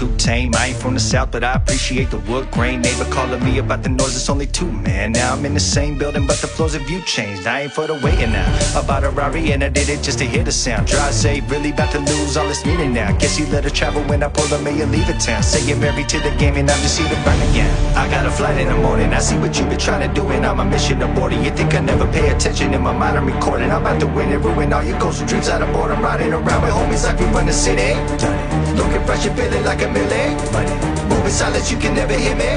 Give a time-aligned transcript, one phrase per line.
[0.00, 0.54] too tame.
[0.54, 2.80] I ain't from the south, but I appreciate the wood grain.
[2.80, 5.12] Neighbor calling me about the noise, it's only two man.
[5.12, 7.46] Now I'm in the same building, but the floors of view changed.
[7.46, 8.48] I ain't for the waiting now.
[8.74, 10.86] I bought a Rari and I did it just to hear the sound.
[10.86, 13.16] Dry say, really about to lose all its meaning now.
[13.18, 15.42] Guess he let her travel when I pulled her, may you leave it town.
[15.42, 17.70] Say you're married to the game and I'm just here to burn again.
[17.94, 20.26] I got a flight in the morning, I see what you've been trying to do,
[20.28, 21.44] and I'm a mission aborted.
[21.44, 23.70] You think I never pay attention in my mind, I'm recording.
[23.70, 26.00] I'm about to win and ruin all your goals dreams out of boredom.
[26.00, 27.92] Riding around with homies like we run the city.
[28.16, 28.49] Done it.
[28.80, 30.36] Looking fresh and feeling like a million.
[30.54, 30.72] Money.
[31.10, 32.48] Moving silence, you can never hear me.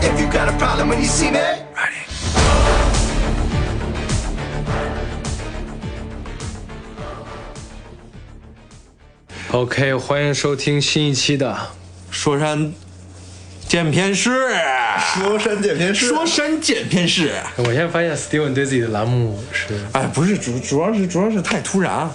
[0.00, 1.38] If you got a problem when you see me.
[9.50, 11.54] OK，欢迎收听新一期的。
[12.10, 12.72] 说山
[13.68, 14.30] 见片师，
[15.14, 17.30] 说山见片师，说山见片师。
[17.58, 22.10] 我现在发现 Steven 对自己的栏目是哎，不是主，主要是主要是太突然，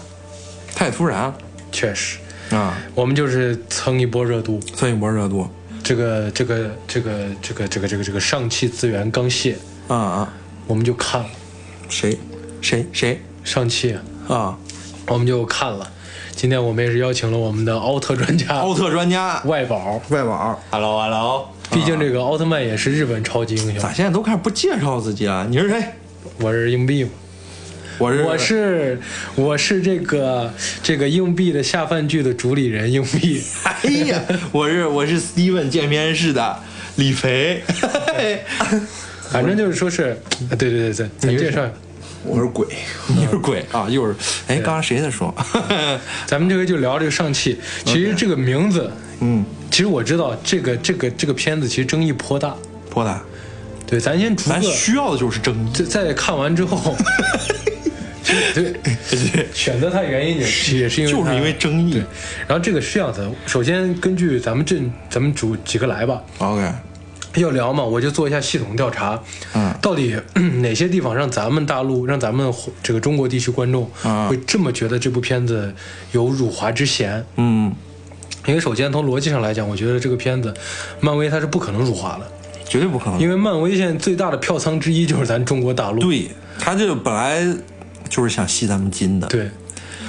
[0.75, 1.31] 太突然
[1.71, 2.17] 确实，
[2.51, 2.77] 啊！
[2.95, 4.59] 我们就是蹭一波热度。
[4.75, 5.47] 蹭一波热度
[5.83, 9.55] 这个这个这个这个这个这个这个上汽资源刚卸，
[9.87, 10.33] 啊啊！
[10.67, 11.29] 我们就看了
[11.87, 12.17] 谁
[12.61, 13.95] 谁谁上汽，
[14.27, 14.57] 啊？
[15.07, 15.89] 我们就看了。
[16.35, 23.91] 今天我们也是邀请了我们的奥特专家奥特专家外宝，外宝，，Hello Hello，毕竟这个奥特曼也是日本超级英雄咋。
[23.91, 25.45] 现在都开始不介绍自己了？
[25.49, 25.83] 你是谁？
[26.39, 27.09] 我是硬币嘛，
[27.99, 28.99] 我是我是
[29.35, 33.41] 我是这个这个硬币的下饭剧的主理人硬币。
[33.63, 34.21] 哎呀，
[34.53, 36.57] 我是我是 Steven 见面室的
[36.95, 37.61] 李肥。
[39.29, 40.17] 反正就是说是，
[40.57, 41.69] 对对对对，咱介绍，
[42.23, 42.65] 我是鬼，
[43.09, 43.87] 你是鬼啊？
[43.89, 44.15] 又是
[44.47, 45.33] 哎，刚刚谁在说？
[46.25, 47.59] 咱们这回就聊这个上汽。
[47.85, 52.55] 其实这个名字，嗯，其实我知道这个这个这个片子其实争议颇大。
[52.89, 53.21] 颇大，
[53.85, 55.71] 对，咱先逐咱，需要的就是争议。
[55.71, 56.95] 在在看完之后，
[58.53, 58.73] 对
[59.31, 62.01] 对， 选择它原因也是也是因为就是因为争议对，
[62.47, 64.77] 然后这个是这样子，首先根据咱们这
[65.09, 66.71] 咱们主几个来吧，OK，
[67.35, 69.21] 要聊嘛，我就做一下系统调查，
[69.55, 70.15] 嗯到底
[70.61, 72.51] 哪些地方让咱们大陆、让咱们
[72.83, 75.73] 这个中国地区观众嗯会这么觉得这部片子
[76.11, 77.23] 有辱华之嫌？
[77.37, 77.73] 嗯，
[78.45, 80.53] 因为首先从逻辑上来讲，我觉得这个片子，
[80.99, 82.31] 漫威它是不可能辱华的，
[82.67, 83.19] 绝对不可能。
[83.19, 85.99] 因为漫威现在最大的票仓之一就是咱中国大陆。
[85.99, 86.29] 对，
[86.59, 87.45] 它这本来
[88.09, 89.49] 就是想吸咱们金的，，对，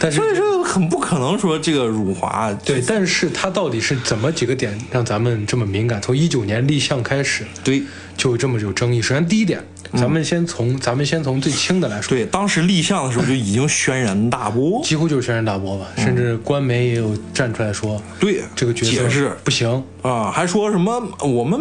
[0.00, 6.00] 但是所以说很不可能说这个辱华，对，但是它到底是怎么几个点让咱们这么敏感？
[6.00, 7.82] 从一九年立项开始对
[8.16, 9.02] 就这么有争议。
[9.02, 9.62] 首先第一点，
[9.94, 19.82] 咱们先从、咱们先从最轻的来说，对，当时立项的时候就已经轩然大波，几乎就是轩然大波吧，甚至官媒也有站出来说，对这个角色解释不行。
[20.02, 21.60] 啊，还说什么我们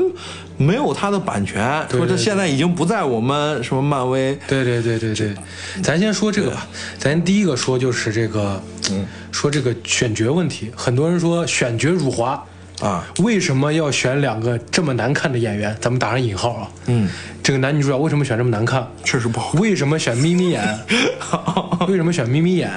[0.56, 5.36] 没有他的版权，对对说他现在已经不在我们什么漫威，对对对对对，
[5.84, 6.66] 咱先说这个吧。
[6.98, 8.62] 咱第一个说就是这个，
[8.92, 10.72] 嗯说这个选角问题。
[10.74, 12.42] 很多人说选角辱华
[12.82, 15.76] 啊，为什么要选两个这么难看的演员？
[15.82, 16.72] 咱们打上引号啊。
[16.88, 17.10] 嗯，
[17.44, 18.88] 这个男女主角为什么选这么难看？
[19.04, 19.52] 确实不好。
[19.60, 20.80] 为什么选眯眯眼？
[21.88, 22.72] 为什么选眯眯眼？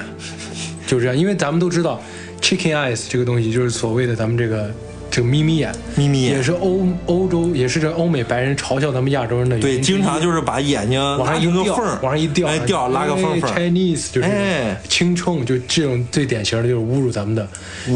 [0.85, 2.01] 就是这样，因为咱们都知道
[2.41, 4.69] ，chicken eyes 这个东西就是所谓的咱们这个
[5.09, 13.61] 这个眯眯眼，眯眯眼也是欧欧洲，也是这欧美白人嘲笑咱们亚洲人的原对，经常就是把眼睛往上一个缝儿，往上一掉，哎掉拉个缝缝哎。
[13.61, 17.47] Chinese 就是哎轻冲，就这种最典型的就是侮辱咱们的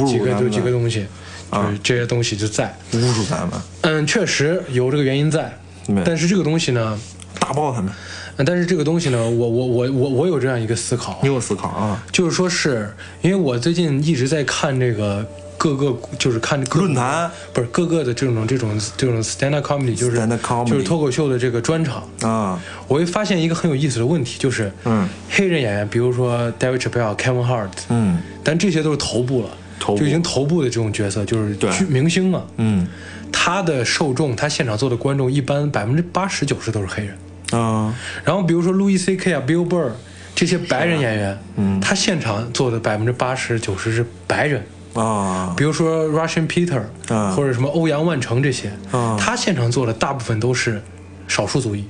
[0.07, 1.07] 几个就几个东西，啊
[1.51, 2.75] 就是这些东西就在。
[2.93, 5.57] 侮辱咱们，嗯，确实有这个原因在，
[6.05, 6.97] 但是这个东西呢，
[7.39, 7.91] 打爆他们。
[8.35, 11.17] 呃但是这个东西呢，我我我我我有这样一个思考。
[11.23, 12.05] 你，有思考啊？
[12.11, 12.93] 就是说是
[13.23, 15.25] 因为我最近一直在看这个
[15.57, 17.31] 各个，就是看各论坛。
[17.51, 22.07] 不是各个的这种这种这种 stand up comedy，就是 comedy 就是脱口秀的这个专场。
[22.21, 28.19] 啊，我会发现一个很有意思的问题，就是，嗯，黑人演员，比如说 David Chappelle、Kevin Hart，嗯。
[28.43, 29.49] 但这些都是头部了，
[29.93, 31.69] 头就已经头部的这种角色，就是对。
[31.87, 32.87] 明星嘛，嗯。
[33.31, 37.17] 他的受众，他现场做的观众，一般百分之八十九十都是黑人。
[37.51, 39.33] 啊，然后比如说 Louis C.K.
[39.33, 39.91] 啊、Bill Burr
[40.33, 44.63] 这些白人演员，嗯，他现场做的百分之八十九十是白人。
[44.93, 45.53] 啊。
[45.57, 47.31] 比如说 Russian Peter，啊。
[47.31, 49.17] 或者什么欧阳万成这些，啊。
[49.19, 50.81] 他现场做的大部分都是
[51.27, 51.85] 少数族裔，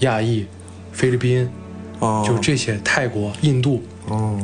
[0.00, 0.44] 亚裔、
[0.92, 1.48] 菲律宾，
[2.00, 4.38] 哦，就这些泰国、印度，哦，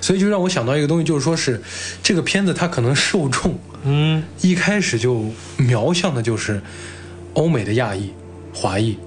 [0.00, 1.60] 所以就让我想到一个东西，就是说是
[2.02, 5.24] 这个片子它可能受众嗯一开始就
[5.56, 6.60] 瞄向的就是
[7.34, 8.10] 欧美的亚裔、
[8.52, 8.98] 华裔，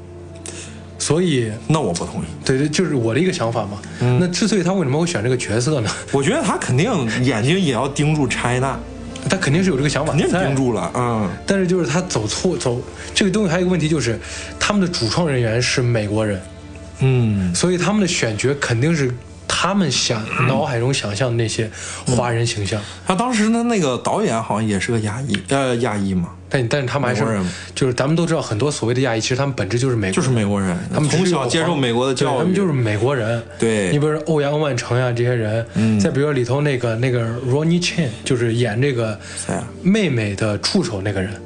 [0.98, 2.26] 所以那我不同意。
[2.46, 3.80] 对对，就是我的一个想法嘛。
[4.00, 5.92] 嗯那之所以他为什么会选这个角色呢？
[6.12, 6.90] 我觉得他肯定
[7.24, 8.80] 眼睛也要盯住 China，
[9.30, 10.92] 他肯定是有这个想法肯定盯住了。
[10.96, 12.82] 嗯但是就是他走错走
[13.14, 14.20] 这个东西，还有一个问题就是，
[14.58, 16.42] 他们的主创人员是美国人，
[17.00, 19.14] 嗯所以他们的选角肯定是
[19.62, 21.70] 他们想脑海中想象的那些
[22.08, 22.82] 华人形象。
[23.06, 27.24] 他当时的那个导演好像也是个亚裔，呃，亚裔嘛，但但是他们还是
[27.76, 33.44] 就是咱们都知道，很多所谓的亚裔，其实他们本质就是美国人，就是美国人，他们从小接受美国的教育，他们就是美国人。
[33.60, 33.92] 对。
[33.92, 39.20] 你比如说欧阳万成呀、这些人，嗯，再比如说里头那个那个 Ronnie Chan，就是演这个
[39.84, 41.40] 妹妹的助手那个人，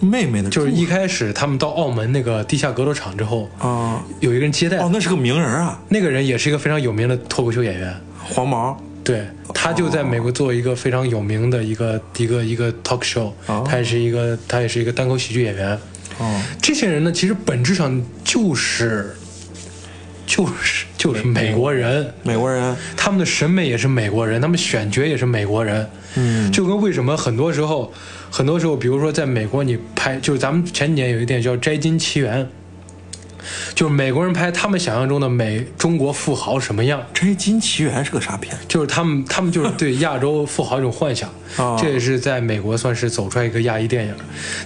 [0.00, 7.94] 妹妹的，就是一开始他们到澳门那个地下格斗场之后，啊，有一个人接待，哦，那是个名人啊，那个人也是一个非常有名的脱口秀演员。
[8.22, 13.66] 黄毛，对，他就在美国做一个非常有名的一个一个一个 talk show，、哦。
[13.68, 15.78] 他也是一个他也是一个单口喜剧演员。
[16.18, 19.16] 哦，这些人呢，其实本质上就是
[20.26, 25.88] 就是就是美国人，美国人，他们的审美也是美国人，他们选角也是美国人。
[26.16, 27.92] 嗯，就跟为什么很多时候，
[28.30, 32.44] 很多时候，比如说在美国你拍，就是咱们前几年有一个电影叫《摘金奇缘》，
[33.74, 37.02] 就是美国人拍他们想象中的美中国富豪什么样。
[37.12, 38.54] 摘金奇缘是个啥片？
[38.68, 41.28] 就是他们，他们就是对亚洲富豪一种幻想，
[41.58, 44.14] 哦这也是在美国算是走出来一个亚裔电影。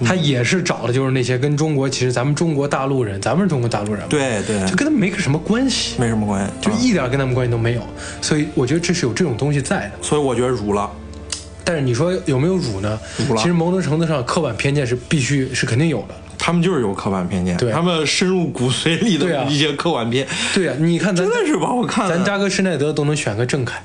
[0.05, 7.81] 他也是找的就是那些跟中国，其实咱们中国大陆人，咱们是中国大陆人，对对，就跟他们没个什么关系，没什么关系，啊就一点跟他们关系都没有。
[8.21, 9.93] 所以我觉得这是有这种东西在的。
[10.03, 10.91] 所以我觉得辱了，
[11.65, 12.99] 但是你说有没有辱呢？
[13.27, 13.41] 辱了。
[13.41, 16.15] 其实某种程度上，刻板偏见是必须是肯定有的。
[16.37, 23.77] 他们就是有刻板偏见，对他们深入骨髓里的一些刻板偏，对呀、你看咱真的是把我看的咱扎克施耐德都能选个郑恺，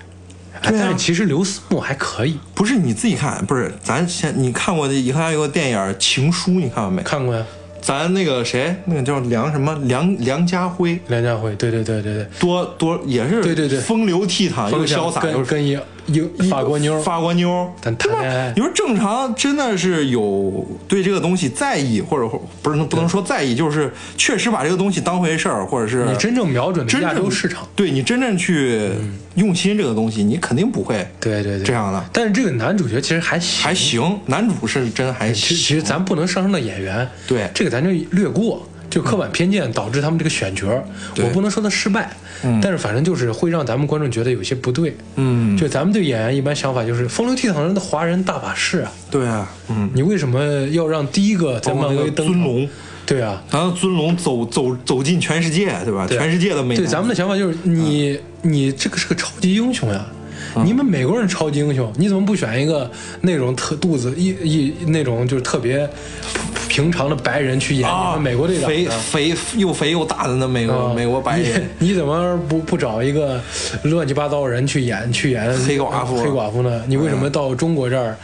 [0.61, 0.83] 哎对啊。
[0.83, 7.01] 但是其实刘思慕还可以，不是你自己看，不是咱先你看过的，以前有个电影《情书》，你看过没？
[7.01, 7.45] 看过呀？
[7.81, 13.79] 咱那个谁，那个叫梁什么梁梁家辉，梁家辉，对对对对对，多多也是对对对。
[13.79, 15.37] 风流倜傥又潇洒，又是。
[15.37, 15.79] 跟跟一
[16.13, 18.19] 一 法国妞儿，法国妞儿，咱对吧？
[18.19, 18.53] 谈恋爱？
[18.55, 22.27] 你说正常真的是有对这个东西在意，或者
[22.61, 28.89] 不是不能说在意，就是确实把这个东西当回事儿，或者是你真正瞄准的亚洲市场，对你真正去
[29.35, 32.03] 用心这个东西，你肯定不会对对对，这样的。
[32.11, 35.75] 但是这个男主角其实还行，还行，男主是真还行其。
[35.75, 37.49] 实咱不能上升到演员，对。
[37.53, 38.67] 这个咱就略过。
[38.89, 40.67] 就刻板偏见导致他们这个选角，
[41.13, 41.25] 对。
[41.25, 42.11] 我不能说他失败，
[42.61, 44.95] 但是反正就是会让咱们观众觉得有些不对。
[45.15, 52.27] 嗯，就咱们对演员一般想法就是风流倜傥的华人大把是啊，对啊，嗯，你为什么要让第一个在漫威登？
[52.27, 52.67] 尊龙，
[53.05, 56.07] 对啊，然后尊龙走走走进全世界，对吧？
[56.07, 56.77] 全世界的美男。
[56.77, 60.05] 对咱们的想法就是你、你这个是个超级英雄呀。
[60.63, 62.89] 你们美国人超级英雄，你怎么不选一个
[63.21, 65.87] 那种特肚子一一那种就是特别
[66.67, 68.69] 平常的白人去演你啊，们美国队长？
[68.69, 68.85] 肥？
[68.85, 73.41] 肥又肥又大的那美国、啊美国白人，你， 你怎么不不找一个
[73.83, 76.83] 乱七八糟的人去演去演黑寡妇黑寡妇呢？
[76.87, 78.15] 你为什么到中国这儿，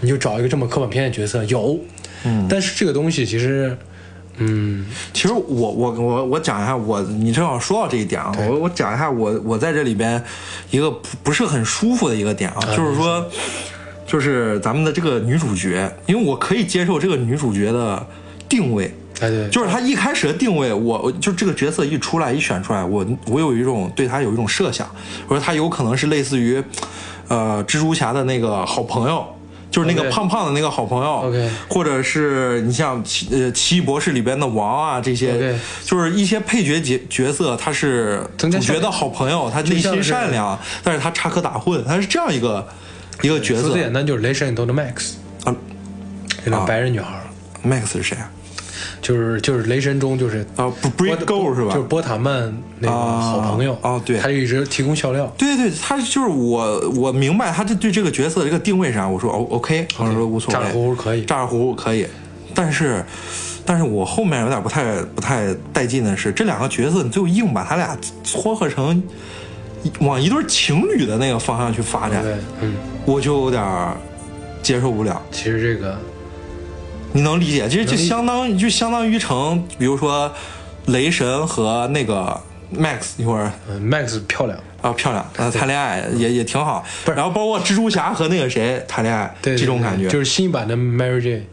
[0.00, 1.42] 你就找一个这么刻板偏见角色？
[1.44, 1.78] 有，
[2.24, 3.76] 嗯，但是这个东西其实，
[4.36, 10.22] 嗯，其实我我我我讲一下我，你正好说到这一点啊，我我讲一下我我在这里边
[10.70, 13.24] 一个不不是很舒服的一个点啊，就是说，
[14.06, 18.04] 就是咱们的这个女主角，因为我可以接受这个女主角的
[18.48, 24.88] 定位，哎对，就是她一开始的定位，我我就这个角色一出来一选出来，我我有一种对她有一种设想，
[25.28, 26.62] 我说她有可能是类似于，
[27.28, 29.24] 呃，蜘蛛侠的那个好朋友。
[29.74, 31.32] 就是那个胖胖的那个好朋友
[31.68, 42.64] 或者是你像奇呃奇异博士里边的王啊这些就是一些配角角角色，他是主角的好朋友，他内心善良，但是他插科打诨，他是这样一个
[43.22, 45.52] 一个角色最简单就是雷神里头的 Max，啊。
[46.44, 47.22] 那个白人女孩儿
[47.68, 48.30] ，Max 是谁啊？
[49.04, 51.74] 就是就是雷神中就是啊不，Brie 波 Go 是吧？
[51.74, 55.30] 就是波塔曼那个好朋友啊啊对他就一直提供笑料。
[55.36, 62.06] 对对，他就是我，我明白他这对这个角色的这个定位上，我说哦 OK，我说无所谓，咋呼呼可以咋呼呼可以，
[62.54, 63.04] 但是，
[63.66, 69.02] 但是我后面有点不太不太带劲的是，这两个角色你最后硬把他俩撮合成
[70.00, 73.62] 往一对情侣的那个方向去发展，对，嗯，我就有点
[74.62, 75.20] 接受不了。
[75.30, 75.98] 其实这个
[77.16, 77.68] 你能理解？
[77.68, 80.30] 其实就相当于就相当于成，比如说
[80.86, 82.38] 雷神和那个
[82.76, 83.52] Max 一会儿。
[83.70, 86.84] 嗯 Max 漂亮，啊，漂亮，啊，谈恋爱也也挺好。
[87.04, 87.16] 不是。
[87.16, 90.08] 然后包括蜘蛛侠和那个谁谈恋爱，对，这种感觉。
[90.08, 91.46] 就是新版的 Mary J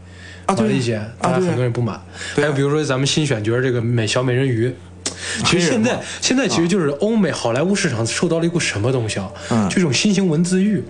[0.46, 0.66] 啊，对。
[0.66, 2.00] 玛丽姐，大家很多人不满。
[2.34, 2.42] 对。
[2.42, 4.74] 还有比如说咱们新选角这个美小美人鱼。
[5.44, 9.30] 其实现在现在其实就是欧美好莱坞市场受到了一股什么东西啊？
[9.50, 9.68] 嗯。
[9.68, 10.82] 就这种新型文字狱，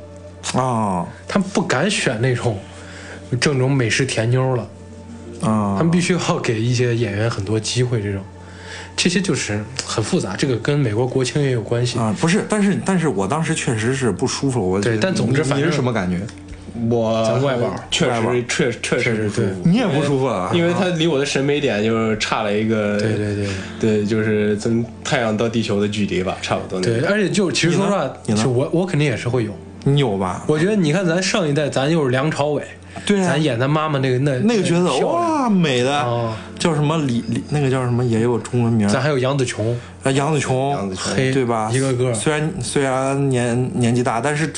[0.54, 1.06] 啊。
[1.28, 2.58] 他们不敢选那种
[3.40, 4.62] 正种美式甜妞了，
[5.42, 8.02] 啊他们必须要给一些演员很多机会。
[8.02, 8.22] 这种，
[8.96, 11.98] 这些就是很复杂，这个跟美国国情也有关系。
[11.98, 16.20] 啊，不是，但是但是我当时确实是不舒服，我对但总之你你反正是什么感觉？
[16.90, 20.50] 我咱外宝确实确确实是舒服，你也不舒服啊？
[20.54, 23.46] 因为它离我的审美点就是差了一个，对对对
[23.78, 29.52] 对，就是从太阳到地球的距离吧，差不多那对，而且就其实说实话，就我我肯定也是会有。
[29.84, 30.44] 你有吧？
[30.46, 32.64] 我觉得你看咱上一代，咱又是梁朝伟，
[33.04, 33.28] 对啊。
[33.28, 36.02] 咱演咱妈妈那个那那个角色哇，美的。
[36.02, 36.34] 哦。
[36.58, 41.32] 叫什么李李那个叫什么也有中文名，咱还有杨紫琼，啊杨紫琼，杨紫琼。
[41.32, 41.68] 对吧？
[41.72, 42.14] 一个个。
[42.14, 44.52] 虽然虽然年年纪大，但是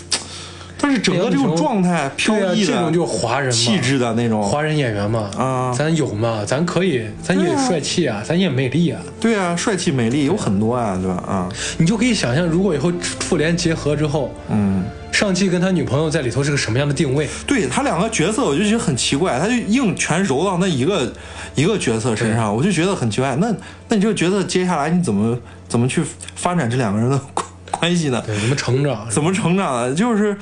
[0.76, 5.72] 但是整个这种状态飘逸的这种就是华人嘛，气质的那种，华人演员嘛，啊。
[5.72, 11.14] 咱有嘛，咱可以，咱也帅气啊，咱也美丽啊，对啊，帅气美丽有很多啊，对吧？
[11.26, 11.48] 啊，
[11.78, 14.84] 你就可以想象，如果以后复联结合之后，嗯。
[15.14, 17.28] 上汽跟他女朋友在里头是个什么样的定位？
[17.46, 21.10] 对他两个角色，我就觉得很奇怪，他就硬全揉到那一个
[21.54, 23.36] 一个角色身上，我就觉得很奇怪。
[23.36, 23.54] 那
[23.88, 26.02] 那你这个角色接下来你怎么怎么去
[26.34, 28.22] 发展这两个人的关 关系呢？
[28.24, 29.08] 对，怎么成长？
[29.10, 29.94] 怎么成长的？
[29.94, 30.36] 就是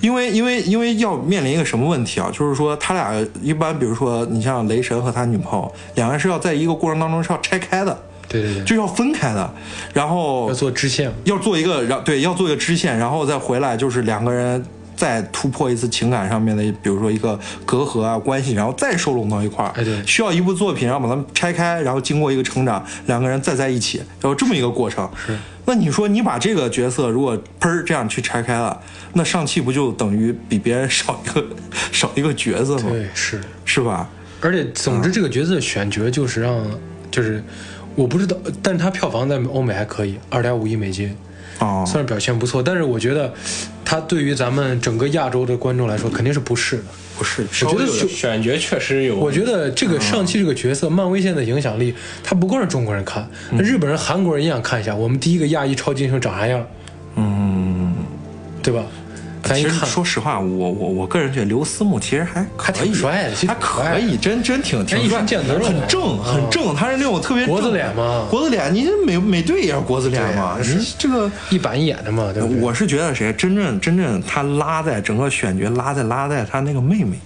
[0.00, 2.30] 因为因为因为要面临一个什么问题啊？
[2.32, 7.96] 就是说他俩一般，比如说你像雷神和他女朋友，两个人是要在一个过程当中是要拆开的，
[8.28, 9.54] 对对对，就要分开的，
[9.94, 14.62] 然后要做支线，要做一个，然对，要做一个支线，然后再回来，就是两个人
[14.94, 19.72] 再突破一次情感上面的，比如说一个隔阂啊关系，然后再收拢到一块儿。
[19.74, 25.08] 哎对需要一部作品，然后把它们拆开，然后经过一个成长，两个人再在一起，然后这么一个过程。
[25.26, 25.36] 是。
[25.64, 28.80] 那你说你把这个角色如果砰儿这样去拆开了，
[29.12, 31.46] 那上汽不就等于比别人少一个
[31.92, 32.84] 少一个角色吗？
[32.90, 33.40] 对是。
[33.66, 34.08] 是吧？
[34.40, 36.64] 而且，总之这个角色选角就是让，
[37.10, 37.44] 就是
[37.98, 41.12] 我不知道，但是他票房在欧美还可以，二点五亿美金，
[41.58, 42.62] 哦，算是表现不错。
[42.62, 43.34] 但是我觉得，
[43.84, 46.84] 他对于咱们整个亚洲的观众来说，肯定是不适的。
[47.18, 54.94] 不是，我觉得就选角确实有，我觉得这个上汽这个角色，漫威现在的影响力，他不光是中国人看，那日本人、韩国人也想看一下。
[54.94, 56.64] 我们第一个亚裔超级英雄长啥样，
[57.16, 57.94] 嗯。
[58.60, 58.84] 对吧？
[59.48, 65.26] 咱其实一看，说实话，我我我个人觉得刘思慕其实还可以，还挺帅的其实还可以，真真挺挺帅很
[65.88, 71.30] 正很正，他是那种特别国字脸嘛国字脸，你这美美队也是国字脸嘛，你这个。
[71.50, 72.60] 一板一眼的嘛，对不对？
[72.60, 77.18] 我是觉得谁真正真正他拉在整个选角拉在拉在他那个妹妹，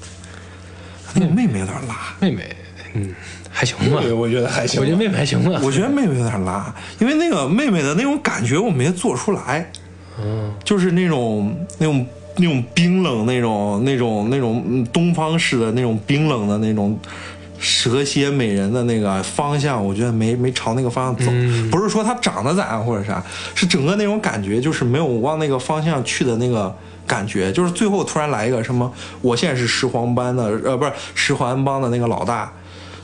[1.15, 2.57] 那个妹妹有点拉，妹妹，
[2.95, 3.15] 嗯，
[3.51, 4.01] 还行吧。
[4.01, 4.81] 对我觉得还行。
[4.81, 5.61] 我觉得妹妹还行吧。
[5.63, 9.71] 我觉得妹妹有点拉，因为那个妹妹的那种感觉我没做出来，
[10.21, 16.99] 嗯，就是那种那种那种冰冷那种那种那种嗯东方式的那种冰冷的那种
[17.59, 21.33] 蛇蝎美人的那个方向，我觉得没没朝那个方向走。
[21.35, 23.23] 嗯不是说她长得咋样或者啥，
[23.55, 26.75] 是整个那种感觉就是没有往那个方向去的那个。
[27.05, 28.91] 感觉就是最后突然来一个什么，
[29.21, 32.51] 我现在是十环班的，呃，不是十环帮的那个老大，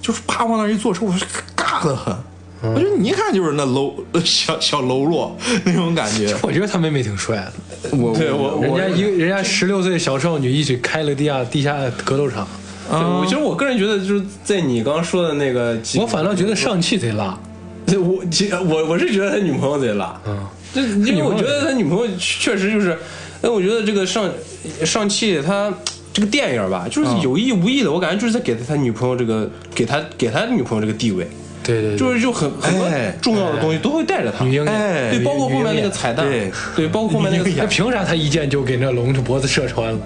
[0.00, 2.24] 就是啪往那儿一坐车，我说尬得
[2.60, 2.72] 很。
[2.72, 6.34] 我觉得你一看就是那喽 小小喽啰 那种感觉。
[6.42, 7.96] 我觉得他妹妹挺帅的。
[7.96, 12.46] 我对我人家一个人家十六岁小少女一起开了地下地下格斗场，
[12.90, 17.38] 对，我其实我个人觉得就是在你刚刚说的那个，我反倒觉得上汽贼拉。
[17.86, 22.98] 对我其我我是觉得他女朋友贼辣，嗯，就因为我觉得他女朋友确实就是，
[23.40, 24.30] 但我觉得这个上
[24.84, 25.72] 上汽他
[26.12, 31.26] 这个电影吧，就是有意无意的，我感觉就是在给他他女朋友这个给他给他女朋友这个地位，
[31.68, 34.42] 对对对，就是就很很多哎重要的东西都会带着他。
[34.44, 39.98] 女鹰眼，哎对，包括后面那个彩蛋，对对，包括后面那个哎，彩 凭啥他一箭就给那龙的脖子射穿了？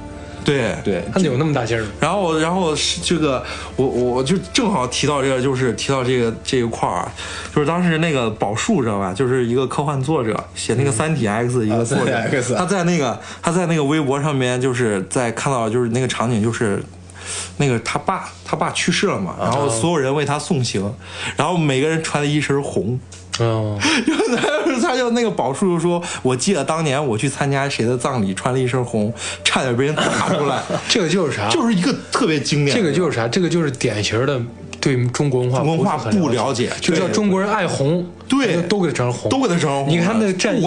[0.45, 1.90] 对对，他有那么大劲儿吗？
[2.00, 3.40] 然后，然后是这个，
[3.76, 7.12] 我我就正好提到这个，就是提到这个这一块儿啊，
[7.54, 12.12] 就是当时那个宝树知道吧，就是一个科幻作者写那个《三体 X》一个作者，
[12.57, 16.83] 他在那个他在那个微博上面，就是在看到就是那个场景，就是
[17.57, 20.95] 那个他爸他爸去世了嘛，然后所有人为他送行，
[21.37, 22.99] 然后每个人穿了一身红。
[23.41, 29.12] 嗯， 然后他他就那个宝叔就说，我记得当年我去参加谁的葬礼，穿了一身红，
[29.43, 31.49] 差点被人打出来， 这个就是啥？
[31.49, 32.76] 就是一个特别经典。
[32.76, 33.26] 这个就是啥？
[33.26, 34.38] 这个就是典型的
[34.82, 36.68] 对中国文化文化不了解。
[36.80, 38.60] 就叫对中国人爱红，对。
[38.68, 40.66] 都给他整成红，都给它整红你看那个战衣，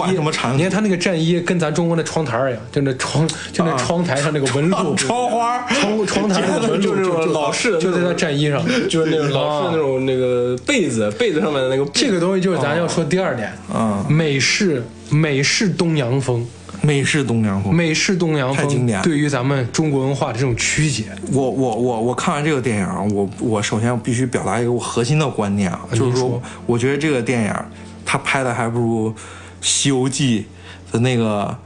[0.56, 16.46] 你看他那个战衣跟咱中国那窗台一样，就那窗就那窗台上那个纹路， 窗花窗窗台上的纹路就是那种老式的就在那战衣上，就是那种老式的那种那个被子，被子上面的那个这个东西就是咱要说第二点，嗯美式美式东洋风，
[16.82, 17.74] 美式东洋风。
[17.74, 19.00] 美式东洋风太经典。
[19.02, 27.54] 对于咱们中国文化的这种曲解，我我我我看完这个电影，我我首先必须表达一个我核心的观念啊，就是说说，我觉得这个电影
[28.04, 29.10] 它拍的还不如
[29.60, 30.46] 《西游记》
[30.92, 31.56] 的那个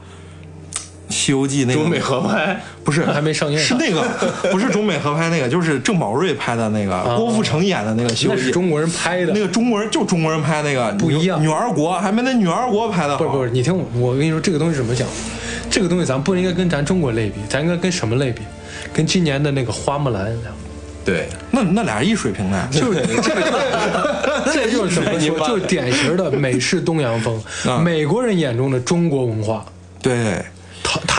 [1.21, 4.01] 西游记》那个中美合拍，不是还没上映是那个
[4.51, 8.49] 不是中美合拍那个，就是郑宝瑞拍的那个，郭富城演的那个《西游记》。
[8.51, 9.39] 中国人拍的那。
[9.39, 13.23] 个中国人就中国人拍那个不一样女女儿国还没那女儿国拍的好。
[13.23, 15.07] 不是不是，你听我，我跟你说这个东西怎么讲？
[15.69, 18.41] 这个东西咱不应该跟咱中国类比，咱应该跟什么类比？
[18.91, 20.53] 跟今年的那个花木兰一样。
[21.03, 29.65] 对，那那俩一水平的，就是这个就是这就是 怎么说，就是典型的美式东洋风，啊美国人眼中的中国文化。
[30.01, 30.43] 对，桃，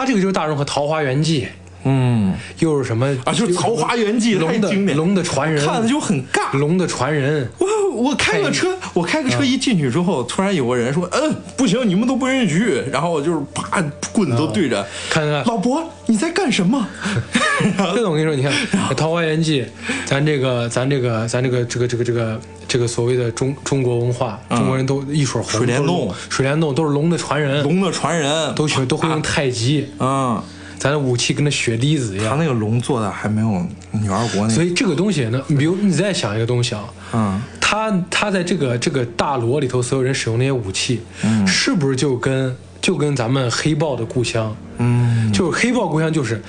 [0.02, 1.42] 他这个就是大众和《桃花源记》，
[1.84, 2.34] 嗯。
[2.58, 6.58] 又是什么啊，就是《桃花源记》太龙的龙的传人，看的就很尬。
[6.58, 7.48] 龙的传人。
[7.58, 13.82] 我我开个车，我开个车一进去之后，突然有个人说：“嗯，不行，你们都不允许。”然后我就是啪
[14.12, 16.86] 棍子都对着，看看老伯你在干什么？
[17.94, 18.52] 这个我跟你说，你看
[18.94, 19.62] 《桃花源记》，
[20.04, 28.54] 咱这个咱这个咱这个这个这个这个这个所谓的中中国文化，中国人都一水水帘洞水帘洞都是龙的传人，龙的传人。
[28.54, 30.42] 都学都会用太极，嗯，
[30.78, 32.30] 咱的武器跟那雪滴子一样。
[32.30, 37.42] 他那个龙做的还没有女儿国那个，所以这个东西呢，比如你再想一个东西啊，嗯，
[37.72, 46.42] 他他在这个这个大罗里头，所有人使用那些武器，嗯，是不是就跟就跟咱们黑豹的故乡，嗯，就是黑豹故乡就是。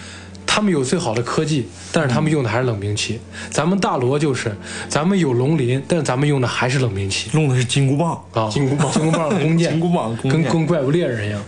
[0.46, 3.20] 他们有最好的科技，但是他们用的还是冷兵器。
[3.50, 4.56] 咱们大罗就是，
[4.88, 11.42] 咱们有龙鳞，但是咱们用的还是冷兵器用的是金箍棒，啊，金箍棒、金箍棒的弓箭，金箍棒弓箭跟跟怪物猎人一样。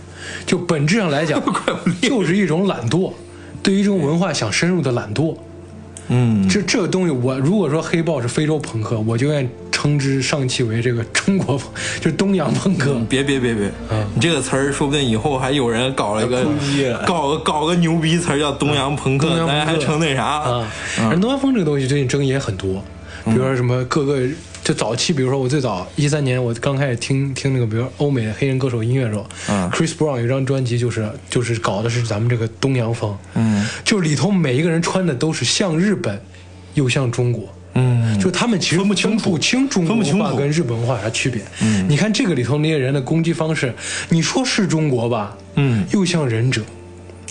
[0.44, 1.40] 就本质上来讲，
[2.02, 3.12] 就是一种懒惰，
[3.62, 5.36] 对于这种文化想深入的懒惰。
[6.08, 9.48] 嗯，这这个东西，我如果说黑豹是非洲朋克，我就愿意
[9.86, 13.00] 称之上汽为这个中国风，就是东洋朋克。
[13.08, 13.70] 别别别别，
[14.16, 16.44] 你这个词儿说不定以后还有人搞了一个
[17.06, 20.24] 搞个搞个牛逼词儿叫东洋朋克，还成那啥？
[20.24, 20.72] 啊，
[21.08, 22.82] 而东洋风这个东西最近争议也很多，
[23.26, 24.26] 比如说什么各个
[24.64, 36.20] 就早期，比如说我最早一三年我刚开始听听那个，比如说欧美的黑人歌手音乐的时候，嗯，Chris Brown 有一张专辑就是就是搞的是咱们这个东洋风，嗯，就是里头每一个人穿的都是像日本
[36.74, 37.44] 又像中国。
[38.26, 40.36] 嗯，就他们其实分不清楚清中国化楚。
[40.36, 41.40] 跟日本文化有啥区别。
[41.62, 43.72] 嗯，你看这个里头那些人的攻击方式，
[44.08, 46.62] 你说是中国吧，嗯，又像忍者，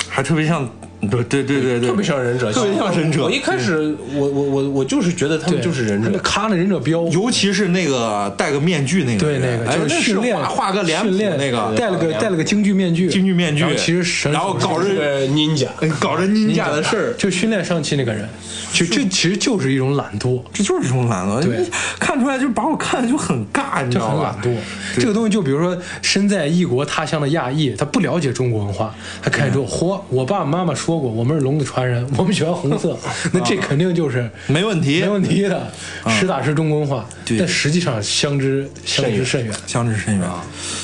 [0.07, 0.69] 还特别像，
[1.01, 3.23] 对对对对对，特别像忍者，特别像忍者。
[3.23, 15.67] 我一开始，我我我我就是觉得他们就是忍者，咔那忍者标，尤其是那个戴个面具那个对，那个就是训练画画个脸谱训练那个，戴了个戴了个京剧面具，京剧面具然后其实神然后搞着这个 ninja，
[15.99, 18.27] 搞着 ninja 的事儿，就训练上期那个人，
[18.73, 21.65] 就这其实就是一种懒惰，这就是一种懒惰，对
[21.99, 24.57] 看出来就把我看的就很尬，你知道吧就很懒？
[24.57, 24.99] 惰。
[24.99, 32.97] 这个东西就比如说身在异国他乡的亚裔，他不了解中国文化，他看之后，嚯，我爸爸妈妈说过，我们是龙的传人， 我们喜欢红色，
[33.33, 35.71] 那这肯定就是没问题，没问题的，
[36.07, 37.05] 实打实中国文化。
[37.25, 39.53] 对但实际上相知相知甚远。
[39.65, 40.27] 相知甚远。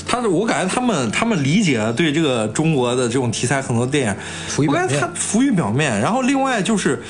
[0.07, 4.15] 他是我感觉他们他们理解对这个中国的这种题材很多电影，
[4.47, 5.99] 浮于表面我感觉他浮于表面。
[5.99, 7.01] 然后另外就是，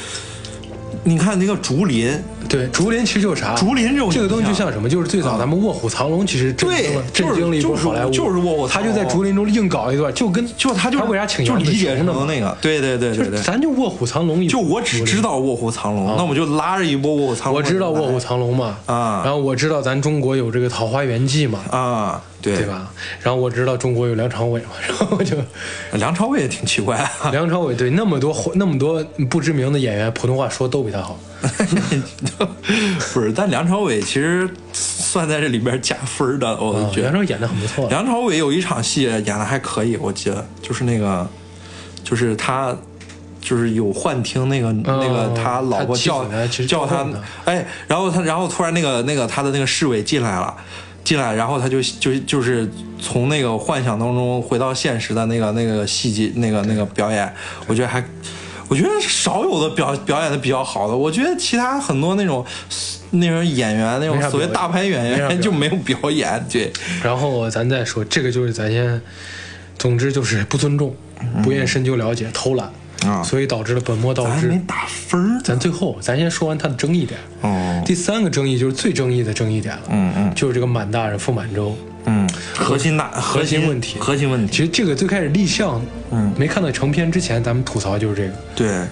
[1.04, 2.12] 你看那个竹林，
[2.48, 3.56] 对，竹林其实就是啥？
[3.56, 4.88] 竹林这种这个东西就像什么？
[4.88, 6.78] 就是最早咱们《卧虎藏龙》其实震惊
[7.12, 8.84] 就是震惊了一波就是好莱坞，就是卧虎藏龙。
[8.84, 13.42] 他就在竹林中硬搞一段，就跟就他就他为啥请就理解是那么那个，对对对对对。
[13.42, 17.56] 咱就卧虎藏龙一，就我只知道卧虎藏龙，那我就拉着一波卧虎藏龙。
[17.56, 19.22] 我知道卧虎藏龙嘛，啊。
[19.24, 22.66] 然后我知道咱中国有这个《桃花源记》嘛，啊，对对？
[22.66, 22.92] 吧？
[23.22, 25.38] 然后我知道中国有梁朝伟嘛， 然后我就
[25.94, 31.20] 梁朝伟也挺奇怪啊，梁朝伟对那么多那么多不知名的演员，普通话说都比他好。
[33.14, 37.20] 不是，但梁朝伟其实算在这里边加分的，我觉得梁朝。
[37.20, 41.28] 伟演的很不错，梁朝伟有一场戏演的还可以，我记得就是那个，
[42.04, 42.76] 就是他。
[43.44, 46.24] 就是有幻听那个、那个他老婆叫
[46.68, 47.04] 叫他
[47.44, 50.56] 哎，然后他然后突然那个那个他的那个侍卫进来了，
[51.12, 52.66] 进来然后他就就就是
[52.98, 57.30] 从那个幻想当中回到现实的那个那个细节那个那个表演，
[57.68, 58.02] 我觉得还
[58.70, 62.46] 我觉得少有的表表演的比较好的，我觉得其他很多那种
[63.10, 66.72] 那种演员那种所谓大牌演员就没有表演，对。
[67.04, 69.02] 然后咱再说这个就是咱先，
[69.78, 70.96] 总之就是不尊重，
[71.44, 72.72] 不愿深究了解，偷懒
[73.06, 73.24] 啊。
[73.24, 74.42] 所以导致了本末倒置。
[74.42, 74.62] 咱没。
[74.68, 77.20] 打分儿，咱最后咱先说完它的争议点。
[77.42, 77.82] 哦。
[77.86, 80.34] 第三个争议就是最争议的争议点了，嗯嗯。
[80.36, 81.76] 就是这个满大人傅满洲。
[82.06, 84.00] 嗯，核心大核心问题。
[84.00, 86.34] 核心问题，其实这个最开始立项，嗯。
[86.36, 88.34] 没看到成片之前，咱们吐槽就是这个。
[88.56, 88.88] 对，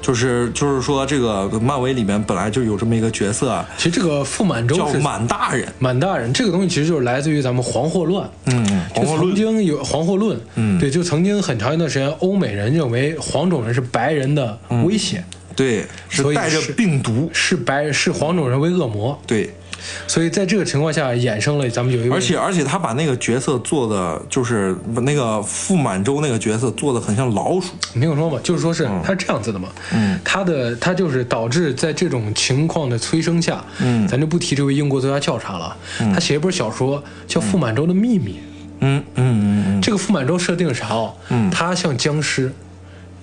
[0.00, 8.28] 就是就是说这个漫威里面本来就有这么一个角色其实这个傅满洲叫是满大人，满大人这个东西，其实就是来自于咱们黄祸乱。
[8.46, 10.78] 嗯，就曾黄祸论，经有黄祸论，嗯。
[10.78, 15.22] 对，就曾经很长一段时间，欧美人认为黄种人是白人的威胁，
[15.60, 19.50] 对，是所以带着病毒，是白是黄种人为恶魔，对，
[20.06, 34.08] 所以在这个情况下衍生了咱们有一位，而且而且他把那个角色做的就是那个傅满洲那个角色做的很像老鼠，你听我说嘛，就是说是他这样子的嘛，嗯，他的他就是导致在这种情况的催生下，嗯。
[34.08, 36.10] 咱就不提这位英国作家叫啥了，嗯。
[36.14, 38.32] 他写一本小说叫《傅满洲的秘密》，
[38.80, 39.04] 嗯。
[39.16, 41.14] 嗯嗯这个傅满洲设定是啥哦？
[41.28, 42.50] 嗯，他像僵尸，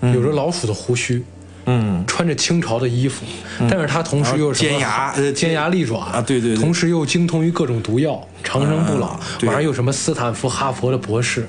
[0.01, 1.23] 有着老鼠的胡须，
[1.67, 2.03] 嗯。
[2.07, 3.23] 穿着清朝的衣服，
[3.69, 6.61] 但是他同时又是尖牙呃尖牙利爪啊对对对。
[6.61, 11.47] 同时又精通于各种毒药，长生不老啊，对晚上又什么斯坦福、哈佛的博士。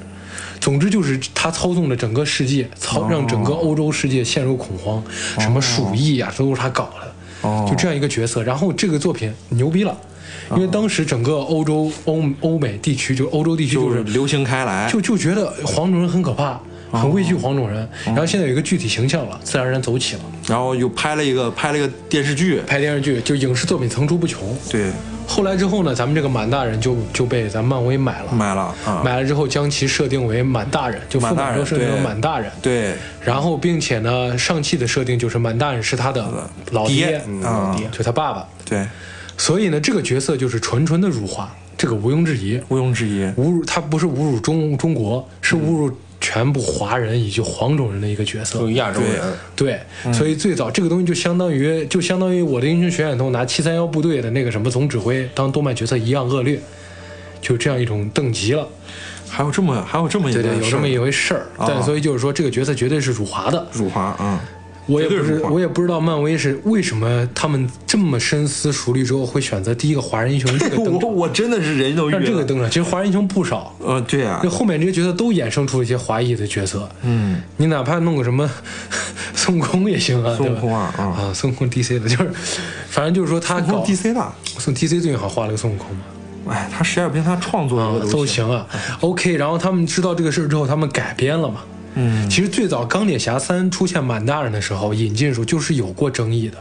[0.61, 5.03] 总之就是他操纵了整个世界，操让整个欧洲世界陷入恐慌，
[5.39, 7.49] 什么鼠疫啊，都是他搞的。
[7.49, 7.65] 哦。
[7.69, 8.43] 就这样一个角色。
[8.43, 9.97] 然后这个作品牛逼了，
[10.51, 16.61] 因为当时整个欧洲、欧欧美地区，就欧洲地区就是就是流行开来，就就觉得黄种人很可怕，
[16.93, 17.89] 很畏惧黄种哦人。
[18.07, 20.23] 然后现在有一个具体形象了，自然而然走起了。
[20.47, 24.57] 然后又拍了一个拍了一个电视剧，拍电视剧就影视作品层出不穷。
[24.71, 24.91] 对，
[25.27, 32.51] 后来之后呢，咱们这个满大人就就被咱漫威买了，买了啊，买了之后将其设定为满大人，就傅满大人设定为满大人。
[32.63, 38.49] 对，然后并且呢，上汽的设定就是满大人是他的老爹爹，嗯啊老爹就他爸爸。
[38.65, 38.87] 对，
[39.37, 42.59] 所以呢，这个角色就是纯纯的辱华，这个毋庸置疑。
[42.69, 45.91] 毋庸置疑，侮辱他不是侮辱中中国，是侮辱
[46.31, 48.71] 全部华人以及黄种人的一个角色就。
[48.73, 49.81] 亚洲人，对，
[50.13, 56.61] 所以最早这个东西就相当于就相当于我的英雄学院中拿七三幺部队的那个什么总指挥当动漫角色一样恶劣，
[57.41, 58.69] 就这样一种等级了。
[59.27, 61.47] 还有这么还有这么一对对，有这么一回事儿。
[61.57, 63.67] 但所以就是说，这个角色绝对是辱华的。
[63.73, 64.45] 辱华啊，
[64.89, 72.67] 我也不是我也不知道漫威是为什么他们这么深思熟虑之后会选择第一个华人英雄这个登 我场，我真的是人都让晕了，这个登场。
[72.69, 74.41] 其实华人英雄不少，呃，对啊。
[74.43, 76.89] 这，后面这些角色都衍生出了一些华裔的角色。
[77.03, 78.51] 嗯，你哪怕弄个什么
[79.35, 81.05] 孙悟空也行啊，孙悟空啊啊。
[81.05, 82.31] 啊，孙悟空 DC 的，就是
[82.89, 86.03] 反正就是说他搞 DC 的，送 DC 最近好画了个孙悟空嘛，
[86.55, 88.67] 哎，他实在不行他创作都行，行啊。
[89.01, 91.61] OK，然后他们知道这个事儿之后，他们改编了嘛。
[91.99, 92.31] 嗯。
[92.31, 96.57] 其实最早《钢铁侠三》出现满大人的时候，引进的时候就是有过争议的，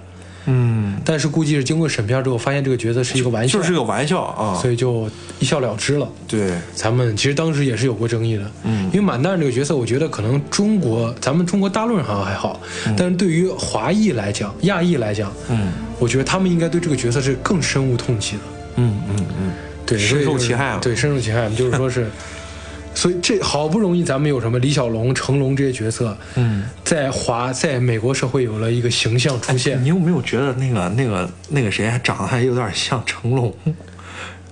[0.48, 6.10] 嗯，但是估计是经过审片之后，发现这个角色是一个玩笑，就是个玩笑啊，所以就一笑了之了。
[6.28, 12.60] 对，咱们其实当时也是有过争议的，嗯，因为满大人这个角色，我觉得可能中国咱们中国大陆人好像还好，
[12.98, 15.72] 但是对于华裔来讲、亚裔来讲，嗯。
[16.00, 18.42] 我觉得他们应该对这个角色是更深恶痛疾的，
[18.76, 19.52] 嗯嗯嗯，
[19.84, 20.78] 对，深受其害啊。
[20.80, 22.08] 对，深受其害，就是说是，
[22.98, 33.54] 所以这好不容易咱们有什么李小龙、成龙这些角色，嗯，在华在美国社会有了一个形象出现，你有没有觉得那个那个那个谁还长得还有点像成龙？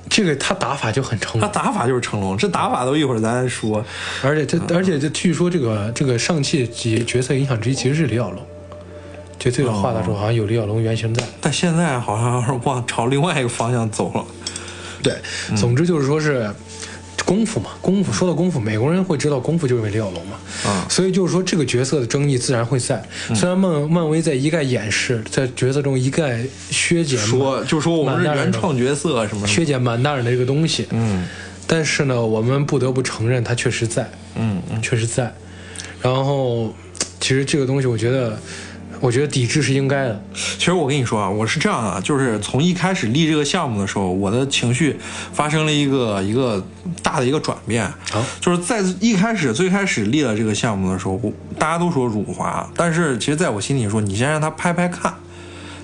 [0.07, 3.83] 这个他打法就很成他，打法就是成龙，这打法都一会儿咱说。
[4.21, 8.39] 而且这而且这据说这个这个上汽角角色影响之一其实是李小龙。
[9.39, 11.23] 就最早画的时候，好像有李小龙原型在。
[11.41, 14.23] 但现在好像是往朝另外一个方向走了。
[15.01, 15.15] 对，
[15.55, 16.49] 总之就是说是
[17.23, 20.37] 功夫嘛，功夫说到功夫，美国人会知道功夫就是因为李小龙嘛。
[20.65, 23.03] 啊所以就是说这个角色的争议自然会在。
[23.33, 29.65] 虽然漫漫威在一概掩饰，在角色中一概削减说就说我们是原创角色什么削。
[29.65, 30.87] 减满大人的这个东西。
[30.91, 31.25] 嗯
[31.67, 35.33] 但是呢，我们不得不承认，他确实在，嗯嗯，确实在。
[35.99, 36.71] 然后，
[37.19, 38.39] 其实这个东西，我觉得，
[38.99, 40.21] 我觉得抵制是应该的。
[40.33, 44.97] 其实我跟你说啊，我是这样啊，就是从一开始立这个项目的时候，我的情绪
[45.33, 46.65] 发生了一个一个
[47.01, 47.91] 大的一个转变。
[48.11, 55.13] 好就是在一开始最开始立了这个项目的时候，我大家都说辱华，但是其实在我心里说，你先让他拍拍看。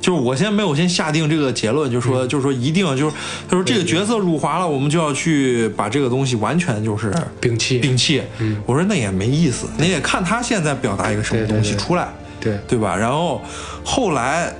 [0.01, 3.15] 就是我先没有先下定这个结论，就嗯说、就是说一定就是
[3.47, 8.19] 他说这个角色辱华了，我们就要去把这个东西完全就是摒弃摒弃。
[8.65, 12.05] 我说那也没意思，你也看他现在表达一个什么东西出来。
[12.05, 12.30] 对，对
[12.77, 12.95] 吧？
[12.95, 13.41] 然后
[13.83, 14.53] 后来，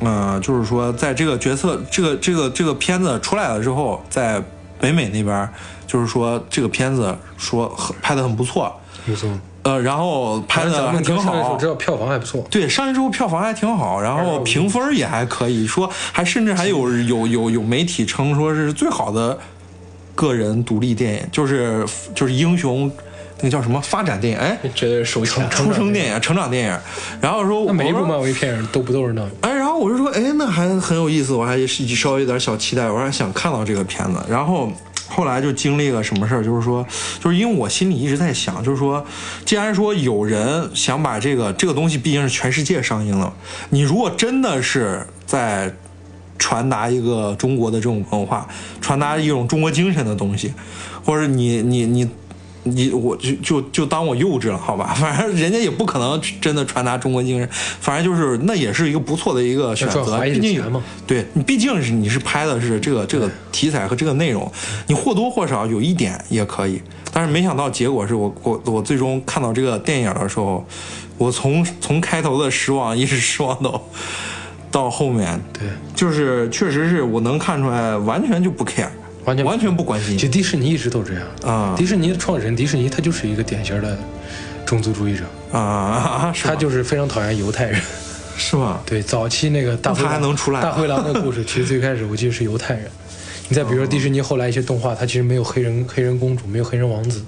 [0.00, 4.42] 嗯、就是说，在这个角色这个这个这个片子出来了之后，在
[4.80, 5.48] 北美那边，
[5.86, 9.30] 就是说这个片子说很拍的很不错，没错。
[9.64, 12.44] 呃，然后拍的还挺好票房还不错。
[12.50, 19.38] 对，上映之后票房还挺好，然后评分也还可以，说还甚至还有有有有媒体称说是最好的
[20.16, 22.90] 个人独立电影，就是就是英雄
[23.42, 25.48] 那叫什么发展电影，哎，绝对是收钱。
[25.50, 26.78] 出生电影、成长电影，
[27.20, 29.30] 然后说那每一部漫威片儿都不都是那样？
[29.42, 34.18] 哎，然后我就说，哎，那还很有意思，我还是稍微有点小期待，我还想看到这个片子。
[34.28, 34.70] 然后
[35.08, 36.86] 后来就经历了什么事儿，就是说，
[37.20, 39.04] 就是因为我心里一直在想，就是说，
[39.44, 43.32] 既然说有人想把这个这个东西毕竟是全世界上映了，
[43.70, 45.74] 你如果真的是在
[46.38, 48.48] 传达一个中国的这种文化，
[48.80, 50.52] 传达一种中国精神的东西，
[51.04, 52.08] 或者你你你
[52.64, 54.94] 你我就就就当我幼稚了，好吧？
[54.98, 57.48] 反正人家也不可能真的传达中国精神，
[57.80, 64.50] 反正就是那也是一个不错的一个选择毕竟钱嘛对你毕竟是你是拍的是这个这个题材和这个内容，
[64.86, 66.80] 你或多或少有一点也可以。
[67.12, 70.64] 但是没想到结果是我我我最终看到这个电影的时候，
[71.18, 73.82] 我从从开头的失望一直失望到
[74.70, 78.88] 到后面，对，就是确实是我能看出来，完全就不 care，
[79.24, 83.96] 完全完全不关心其实迪士尼一直都这样啊迪士尼的创始人，迪士尼他就是一个典型的
[84.66, 85.60] 种族主义者，啊
[86.30, 87.80] 啊，他就是非常讨厌犹太人。
[88.34, 88.80] 是吗？
[88.86, 92.90] 对，早期那个大灰那他狼还能出来啊大灰狼的故事，其实最开始我记得是犹太人。
[93.48, 97.22] 你再比如说迪士尼后来一些动画，它其实没有黑人黑人公主，没有黑人王子。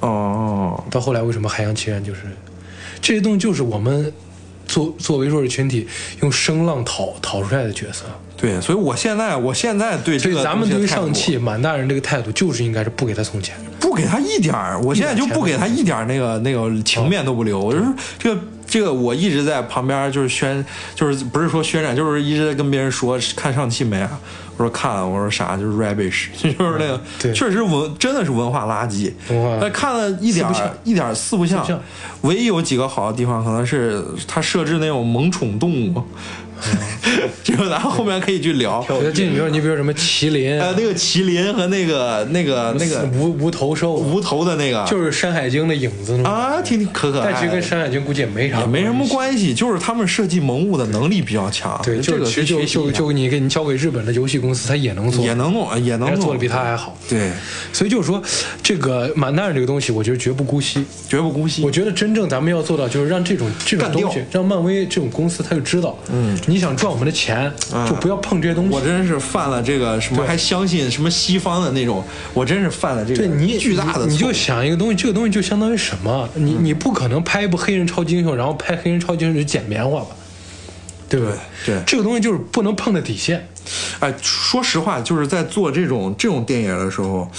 [0.00, 2.22] 哦，到后来为什么海洋奇缘就是
[3.02, 4.10] 这些东西，就是我们
[4.68, 5.88] 作作为弱势群体
[6.22, 8.04] 用声浪讨讨出来的角色。
[8.36, 13.56] 对，所以我现在我现在对这个所以咱们对于上汽满大人这个态度，就是应该是不给他送钱。
[13.80, 17.58] 不给他一点儿，我现在就不给他一点儿那个那个情面都不留。
[17.58, 24.20] 我就是这个这个，我一直在旁边就是宣，就是不是说宣传，就是一直在跟别人说看上汽没啊？
[24.58, 25.56] 我说看，我说啥？
[25.56, 27.32] 就是 rubbish， 就是那个，对。
[27.32, 29.12] 确实文真的是文化垃圾。
[29.30, 30.46] 文化但看了一点
[30.84, 31.64] 一点四不像。
[31.64, 31.80] 四不像，
[32.22, 36.02] 唯一有几个好的地方，可能是他设置那种萌宠动物，
[37.42, 38.84] 这个咱后面可以去聊。
[38.88, 46.16] 我觉得这里面你比如什么麒麟、呃，那个麒麟和那个那个那个无无头兽，无头的那个，就是《山海经》的影子。
[46.22, 49.06] 啊，挺挺可可爱，但其实跟《山海经》估计也没啥，也没什么。
[49.08, 51.80] 关系，就是他们设计萌物的能力比较强。
[51.82, 56.96] 对，这个就其实就就就你给你交给日本的游戏公司，他也能做，也能弄，也能做的比他还好。
[57.08, 57.30] 对，
[57.72, 58.22] 所以就是说，
[58.62, 60.84] 这个满大人这个东西，我觉得绝不姑息。
[61.08, 61.64] 绝不姑息。
[61.64, 67.52] 我觉得真正咱们要做到，就是让这种这种东西，让漫威这种公司，他就知道，嗯，你想赚我们的钱，
[67.86, 68.74] 就不要碰这些东西。
[68.74, 74.06] 我真是犯了这个什么，还相信什么西方的那种，我真是犯了这个对你巨大的。
[74.06, 76.28] 你，你就想一个东西，这个东西就相当于什么？
[76.34, 80.06] 你你不可能拍一部黑人超级英雄，然后拍黑人超级英雄去捡棉花吧，
[81.08, 81.34] 对不对？
[81.66, 83.46] 对对这个东西就是不能碰的底线。
[84.00, 87.30] 哎，说实话，就是在做这种这种电影的时候，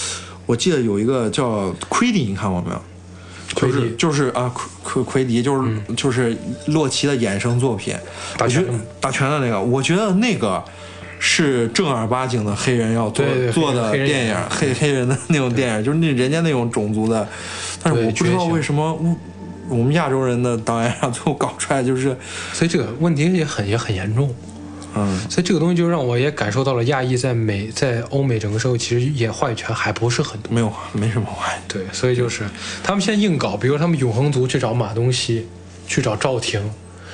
[0.45, 2.81] 我记得有一个叫奎迪，你看过没有？
[3.55, 7.95] 就是就是啊，奎奎奎迪就是、就是洛奇的衍生作品，
[8.37, 8.63] 打拳
[8.99, 10.63] 打拳的那个，我觉得那个
[11.19, 17.27] 是正儿八经的黑人要做做的电影，黑黑人的那种电影，就是那人家那种种族的，
[17.81, 18.93] 但是我不知道为什么。
[18.93, 19.15] 我
[19.69, 22.17] 我们亚洲人的导演上最后搞出来就是，
[22.53, 24.33] 所以这个问题也很也很严重。
[24.95, 30.51] 嗯，所以这个东西就让我也感受到了亚裔在美在欧美整个社会其实也话语权还不是很多。
[30.53, 31.61] 没有没什么关系。
[31.67, 32.43] 对，所以就是
[32.83, 35.47] 他们现在硬搞，比如他们永恒族去找马东锡，
[35.87, 36.61] 去找赵婷，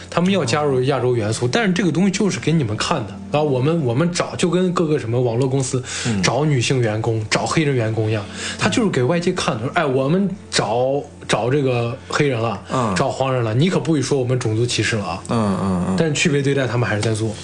[0.10, 3.42] 他们要加入亚洲元素，但是这个东西就是给你们看的啊。
[3.42, 8.24] 我们我们找就跟各个什么网络公司嗯找女性员工、找黑人员工一样，
[8.58, 9.64] 他就是给外界看的。
[9.64, 15.24] 说哎，我们找找这个黑人了，嗯找黄人了，你可不许说我们种族歧视了啊。
[15.30, 15.96] 嗯嗯嗯。
[15.98, 17.36] 但是区别对待他们还是在做。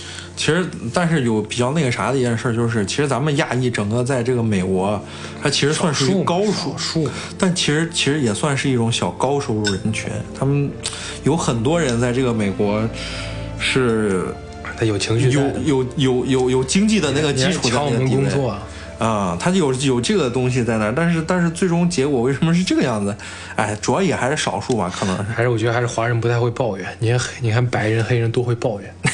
[0.42, 5.00] 其实，但是有比较那个啥的一件事，就是其实咱们亚裔整个在这个美国，
[5.40, 10.10] 它其实算是一个高数少数，但其实其实也算是一种小高收入人群。
[10.36, 10.68] 他们
[11.24, 12.82] 有很多人在这个美国
[13.60, 14.34] 是
[14.80, 18.64] 他有情绪在有，有有有有经济的那个基础在抢我们那个地位工作啊。
[18.98, 23.16] 啊，他有有这个东西在那儿，但是但是最终结果为什么是这个样子？
[23.56, 25.16] 哎，主要也还是少数吧，可能。
[25.26, 26.88] 还是我觉得还是华人不太会抱怨。
[26.98, 28.92] 你看，你看白人、黑人都会抱怨。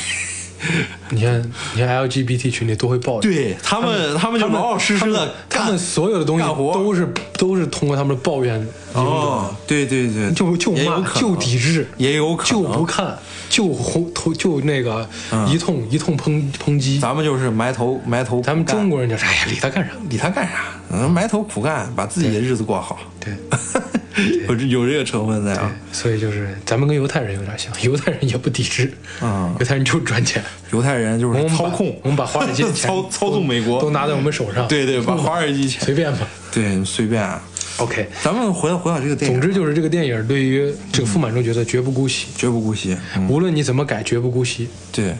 [1.10, 3.22] 你看，你看 LGBT 群体都会抱怨。
[3.22, 13.18] 对他们，他们就老老实实的他们所有的东西都是都是通过他们的抱怨哦，对对对，就就骂，就抵制，也有可能就不看，
[13.50, 15.08] 就轰头就那个
[15.48, 17.00] 一通一通抨抨击。
[17.00, 19.92] 咱们就是埋头埋头，咱们中国人就是哎呀，理他干啥？
[20.10, 20.64] 理他干啥？
[20.92, 22.98] 嗯，埋头苦干，把自己的日子过好。
[23.20, 23.34] 对，
[24.48, 25.72] 有这有这个成分在啊。
[25.92, 30.44] 所以就是咱们跟犹太人有点像，犹太人也不抵制，嗯犹太人就赚钱。
[30.72, 34.68] 犹太人就我们把是操控，我们把华尔街 操操纵美国，都拿在我们手上。
[34.70, 36.28] 对对，把华尔街钱，随便吧。
[36.52, 37.42] 对随便啊。
[37.78, 42.98] OK，咱们回到回到这个电影，总之就是这个电影对于这个傅满洲角色绝不姑息，绝不姑息。
[43.16, 44.68] 嗯，无论你怎么改，绝不姑息。
[44.92, 45.14] 对。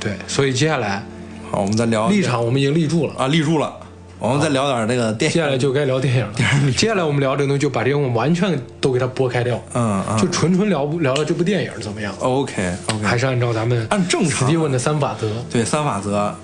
[0.00, 1.04] 对，所以接下来
[1.50, 3.74] 好，我们再聊立场我们已经立住了，啊，立住了。
[4.18, 5.34] 我们再聊点那个电影。
[5.34, 6.32] 接下来就该聊电影了。
[6.76, 10.18] 接下来我们聊这个东西，就把这个完全都给它拨开掉，嗯嗯。
[10.18, 14.40] 就纯纯聊聊聊这部电影怎么样，OK OK，还是按照咱们按正常。
[14.40, 15.30] 史蒂文的三法则。
[15.50, 16.34] 对三法则，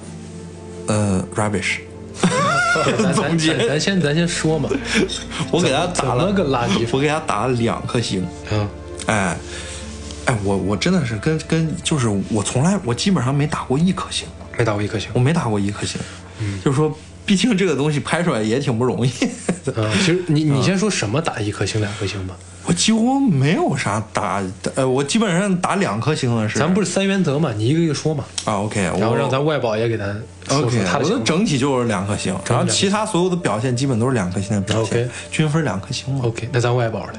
[0.86, 1.78] 呃，rubbish。
[2.86, 3.56] 咱咱 总结。
[3.58, 4.68] 咱咱先咱先说嘛，
[5.50, 6.32] 我给他打了。
[6.32, 8.24] 个垃圾我给他打了两颗星。
[8.52, 8.68] 嗯，
[9.06, 9.36] 哎，
[10.26, 15.10] 哎，我我真的是跟跟就是我从来我基本上没打过一颗星，没打过一颗星。
[15.12, 15.18] 我。
[15.20, 16.00] 没打过一颗星，
[16.64, 16.92] 就是说，
[17.24, 19.10] 毕竟这个东西拍出来也挺不容易。
[19.74, 24.42] 嗯，其实你你先说什么打一颗星两颗星吧，我几乎没有啥打，
[24.74, 26.58] 呃，我基本上打两颗星的是。
[26.58, 30.06] 咱不是三原则嘛，你一个一个说嘛，啊？OK，然后让咱外保也给咱
[30.46, 31.24] 说 OK，我的说他的。
[31.24, 36.20] 整体就是两颗星，然后其他所有的表现基本都是两颗星的表现 OK，均分两颗星嘛。
[36.24, 37.12] OK，那咱外保嘞，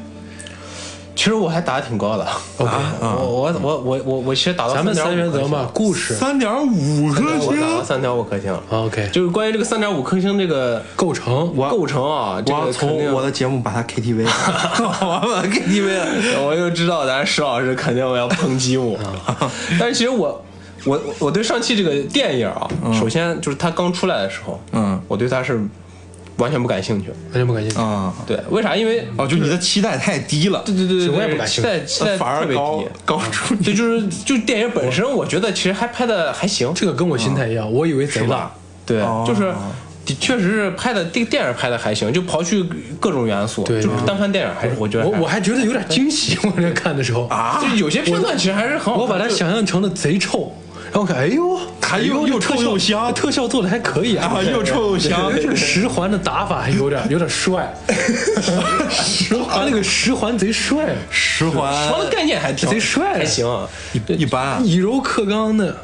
[1.16, 2.28] 其实我还打的挺高的。
[2.58, 6.14] 我我我我我我其实打到咱们三原则嘛，嘛，故事。
[6.14, 7.86] 三点五颗我打到星。
[7.86, 8.54] 三点五颗星。
[8.70, 16.44] ，OK，就是关于这个三点五颗星这个构成我构成啊，这我从我的节目把它 KTV， 我 KTV。
[16.46, 18.98] 我就知道咱石老师肯定要抨击我，
[19.80, 20.44] 但是其实我
[20.86, 22.68] 我我对上汽这个电影啊，
[23.00, 25.60] 首先就是它刚出来的时候，嗯，我对它是
[26.38, 27.10] 完全不感兴趣。
[27.10, 27.78] 完全不感兴趣。
[27.80, 28.76] 啊，对，为啥？
[28.76, 31.70] 因为哦，就你的期待太低了，对对对对，我也不感兴趣。
[31.70, 32.56] 期待期待反而高特别
[32.88, 32.92] 低。
[33.06, 35.26] 高出对，就是就电影本身，我。
[35.26, 38.50] 觉得其实还拍的还行，这个跟我心态一样，我以为贼烂，
[38.86, 39.26] 对，哦。
[39.28, 39.52] 就是
[40.06, 42.64] 的确实是拍的这个电影拍的还行，就刨去
[43.00, 43.82] 各种元素，对。
[43.82, 46.38] 就是单看电影还是我觉得我我还觉得有点惊喜。
[46.46, 47.60] 我在看的时候，啊。
[47.60, 49.02] 就有些片段其实还是很好看。
[49.02, 50.56] 我把它想象成了贼臭，
[50.96, 55.30] 然后我看，哎呦，还又又臭又香特效做的还可以啊啊，，又臭又香。
[55.36, 57.74] 这个十环的打法还有点有点帅，
[58.90, 63.46] 十环那个十环贼帅，十环它的概念还挺贼帅还行。
[63.92, 65.76] 一一般，以柔克刚的。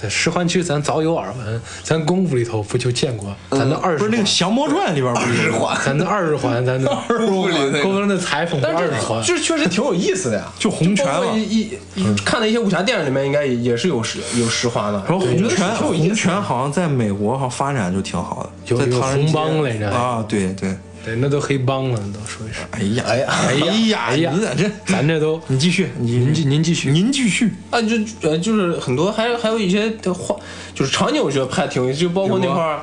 [0.00, 3.34] 在十环区咱早有耳闻，咱功夫里头不就见过？
[3.50, 14.98] 咱的二十环不是那个《降魔传》里边不是有咱的二十环，咱的 二十环高中的裁缝但是二十环这，这确实挺有意思的呀， 就红拳包括嘛一一一看的一些武侠电影里面，应该也也是有十有十环的。
[15.08, 16.14] 然后红我觉得是拳，红挺有意思的。
[16.14, 20.76] 拳好像在美国好像发展就挺好的，有有在唐人街红帮来着啊，对对。
[21.06, 22.62] 对，那都黑帮了，那都属于是。
[22.72, 23.54] 哎呀，哎呀，哎
[23.86, 24.68] 呀，哎呀你咋这？
[24.84, 27.48] 咱这都，你继续，您继您继续，您继续。
[27.70, 27.96] 啊，就
[28.28, 30.34] 呃，就是很多，还有还有一些的话，
[30.74, 32.80] 就是场景，我觉得拍的挺有意思，就包括那块儿，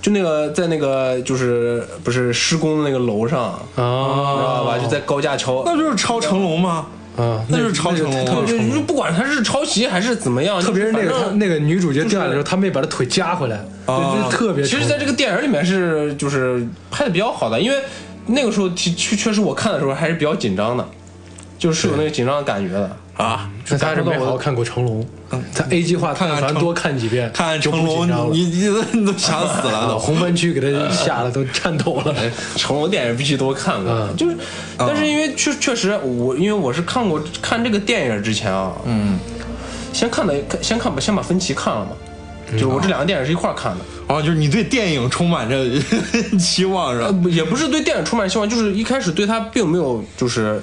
[0.00, 4.78] 就那个在那个就是不是施工的那个楼上，知道啊吧？
[4.78, 6.86] 就在高架桥，那就是抄成龙吗？
[7.16, 8.44] 啊，那就是抄成龙吗？
[8.46, 14.64] 就就不管他是抄袭还是怎么样，特别是那个那个女主角掉下来的时候，他没把她腿夹回来，啊就是特别。
[14.64, 17.78] 其实，在这个电影里面是就是拍的比较好的，因为
[18.26, 20.88] 那个时候确确确实我看的时候还是比较紧张的，
[21.58, 22.96] 就是有那个紧张的感觉的。
[23.16, 25.06] 啊，那他是没好好看过成龙，
[25.54, 29.98] 他 A 计划看看咱多看几遍，看看成龙你你都你都想死了 啊，都。
[29.98, 32.14] 红番区给他吓得都 颤抖了。
[32.56, 34.16] 成龙电影必须多看看，嗯。
[34.16, 34.36] 就是，
[34.76, 39.16] 但是因为确确实我因为我是看过看这个电影之前啊，嗯，
[39.92, 41.92] 先看的先看把先把分歧看了嘛，
[42.52, 45.64] 就是我这两个电影是一块儿看的，哦，就是你对电影充满着
[46.36, 47.18] 期望是呃吧？
[47.22, 50.60] 不也不是对电影充满希望，就是一开始对他并没有就是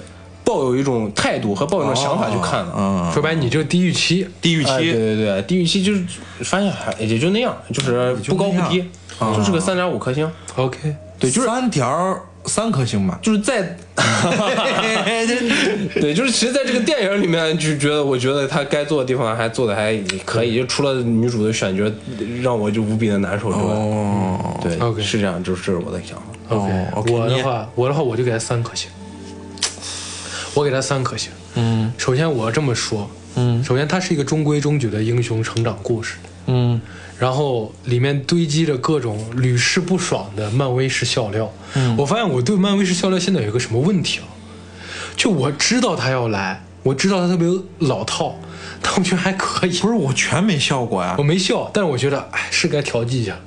[0.52, 2.74] 抱有一种态度和抱有一种想法去看的。
[2.76, 6.04] 嗯，说白，你就低预期，低预期，对对对，低预期就是
[6.42, 8.84] 发现还也就那样，就是不高不低，
[9.38, 10.30] 就是个三点五颗星。
[10.58, 13.18] OK，对，就是三条三颗星吧。
[13.22, 13.78] 就是在，
[15.96, 21.90] 对，就是其实在这个电影里面就觉得，我觉得他该做的地方还做的还可以，就除了女主的选角
[22.42, 24.60] 让我就无比的难受之外，哦。
[24.62, 26.24] 对 OK 是这样，就是这是我的想法。
[26.50, 28.90] OK，、我的话，我的话我就给他三颗星，
[30.62, 31.32] 我给他三颗星。
[31.56, 36.80] 嗯首先我要这么说，嗯首先它是一个中规中矩的英雄成长故事，嗯
[37.18, 41.52] 然后里面堆积着各种屡试不爽的漫威式笑料。
[41.74, 44.26] 嗯，我发现我对漫威式笑料现在有一个什么问题啊？
[45.16, 47.48] 就我知道他要来，我知道他特别
[47.80, 48.36] 老套，
[48.82, 49.78] 但我觉得还可以。
[49.80, 51.24] 不是我全没笑过呀我。
[51.24, 53.38] 没笑，但是我觉得哎是该调剂一下，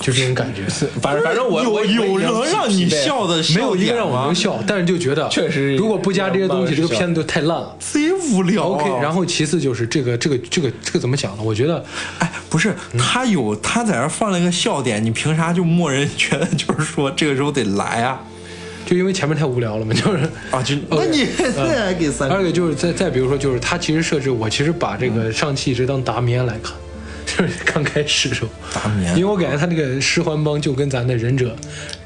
[0.00, 0.68] 就这种感觉。
[0.68, 4.34] 是反正反正我有我有能让你笑的没有一个让我能？
[4.34, 7.76] 笑，但是就觉得确实如果不加这些东西，这个片子就太烂了。
[7.80, 8.82] 贼无聊啊。
[8.82, 11.42] OK，然后其次就是这个这个这个这个怎么讲呢？
[11.42, 11.82] 我觉得
[12.18, 18.20] 哎，不是，他有他在那放了一个笑点，你凭啥就默认觉得就是说这个时候得来啊？
[18.84, 26.74] 就因为前面太无聊了嘛，就是啊，就那你那还给三而且就是再再比如说，就是他其实设置，我其实把这个上汽一直当达棉来看，
[27.36, 28.48] 就是刚开始的时候，
[29.14, 31.54] 因为我感觉他那个十环帮就跟咱的忍者、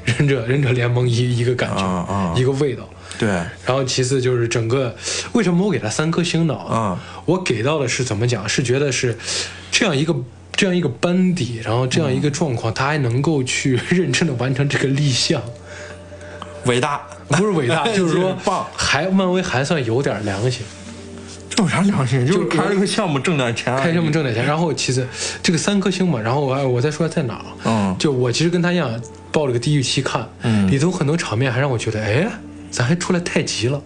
[0.03, 2.87] 忍者、忍者联盟一一个感觉，啊啊一个味道。
[3.17, 4.95] 对，然后其次就是整个，
[5.33, 6.55] 为什么我给他三颗星呢？
[6.55, 8.49] 啊，我给到的是怎么讲？
[8.49, 9.15] 是觉得是
[9.71, 10.15] 这样一个
[10.53, 15.41] 这样一个班底，然后这样一个状况，他还能够去认真的完成这个立项，
[16.65, 18.65] 伟大，不是伟大， 就是说棒。
[18.75, 20.63] 还漫威还算有点良心。
[21.61, 22.25] 这有啥良心？
[22.25, 25.07] 就是开这个项目挣点钱，开项目挣点钱，然后其次
[25.43, 27.55] 这个三颗星嘛，然后我我再说在哪儿啊？
[27.65, 28.89] 嗯就我其实跟他一样
[29.31, 32.27] 抱了个低预期看，嗯里头很多场面还让我觉得，哎，
[32.71, 33.81] 咱还出来太极了，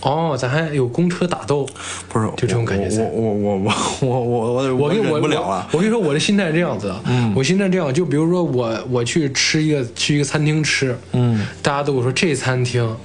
[0.00, 1.68] 哦，咱还有公车打斗，
[2.08, 5.68] 不是就这种感觉在我我我我我我我我我不了了。
[5.72, 12.96] 我跟你说，我的心态是这样子的，嗯，我心态这样，就比如说我我去吃一个去一个餐厅吃，嗯大家都会说这餐厅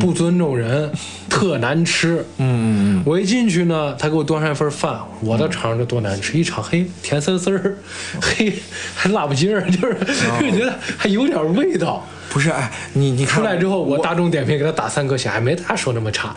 [0.00, 0.90] 不尊重人，
[1.28, 7.76] 特难吃，嗯嗯我一进去呢，他给我端上一份饭，我的尝着多难吃，一尝嘿甜丝丝儿，
[8.20, 8.52] 嘿
[8.94, 9.94] 还辣不劲儿， 就是
[10.40, 12.06] 就觉得还有点味道。
[12.30, 16.34] 不是，哎，你你看出来之后，我大众点评给他打三颗星，还没他说那么差。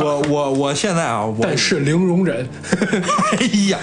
[0.00, 2.48] 我我我现在啊，我但是零容忍，
[3.38, 3.78] 哎呀，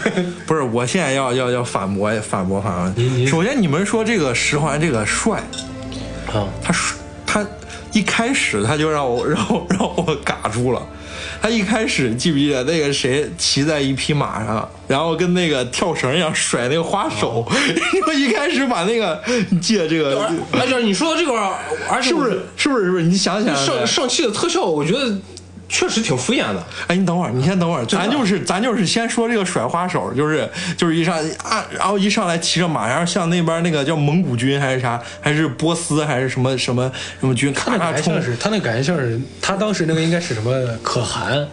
[0.46, 2.94] 不是，我现在要要要反驳反驳反驳。
[2.96, 5.40] 你你首先你们说这个十环这个帅，
[6.34, 7.46] 啊，他帅他
[7.98, 10.88] 一开始他就让我让我让我嘎住了。
[11.42, 19.20] 他一开始记不记得那个谁骑在一匹马上，然后跟那个跳绳一样甩那个花手，然 后一开始把那个
[19.50, 21.34] 你记得这个而且你说到这个
[21.90, 23.04] 而且是不是是不是是不是？
[23.04, 25.16] 你想想上上期的特效，我觉得
[25.70, 26.64] 确实挺敷衍的。
[26.88, 40.52] 哎，你等会儿，你先等会儿，咱就是咱就是先说这个甩花手，就是就是一上啊，然后一上来骑着马，然后像那边那个叫蒙古军还是啥，还是波斯还是什么什么什么军，他那咔咔冲感觉像是他那感觉像是他当时那个应该是什么
[40.82, 41.48] 可汗，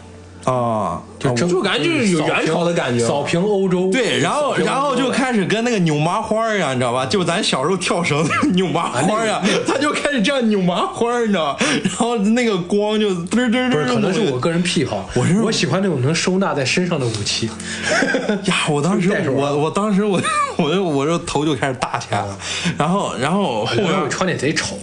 [0.45, 3.89] 啊，就就感觉就是有元朝的感觉扫平欧洲。
[3.91, 7.07] 对，然后然后就开始跟那个扭麻花一样，你知道吧？
[7.07, 8.23] 就咱小时候跳绳
[8.53, 11.65] 扭麻花呀， 他就开始这样扭麻花，你知道吧？
[11.85, 17.49] 然后那个光就嘚嘚嘚，不是，可能是我个人癖好，我是我喜欢那种能收纳在身上的武器。
[18.45, 20.21] 呀，我当时我我当时我
[20.59, 22.39] 我就我这头就开始大起来了，
[22.77, 24.77] 然后然后后面穿的贼丑，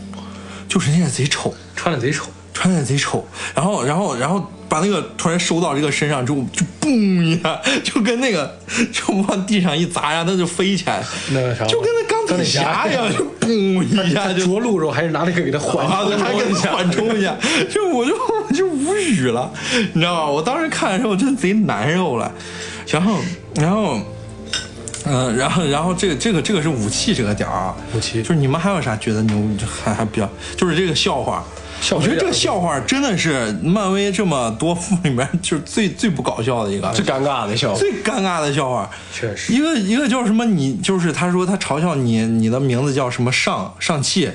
[0.68, 2.26] 就是那个贼丑，穿的贼丑。
[2.54, 8.58] 穿的贼丑，然后然后然后把那个突然收到这个身上之后，就嘣一下， 就跟那个
[8.94, 16.54] 就往地上一砸，然后它就飞起来，那个啥就跟那钢铁侠一样，就嘣一下就着陆时候还是拿那个给他缓啊，对，还给。
[16.54, 17.36] 缓冲一下，
[17.70, 19.52] 就我就我就无语了，
[19.94, 20.26] 你知道吧？
[20.28, 22.32] 我当时看的时候真贼难受了，
[22.88, 23.18] 然后
[23.56, 24.00] 然后。
[25.04, 29.50] 嗯，然后，然后这个这个这个是武器这个点儿啊，武器就是你们还有啥觉得牛
[29.84, 31.44] 还还比较，就是这个笑话，
[31.92, 37.80] 我觉得这个笑话真的是漫威这么多部 里面就是最最不搞笑的一个，最尴尬的笑话。
[37.80, 44.30] 最尴尬的笑话，确实一个一个叫什么你就是他说他嘲笑你，你的名字叫什么上上汽，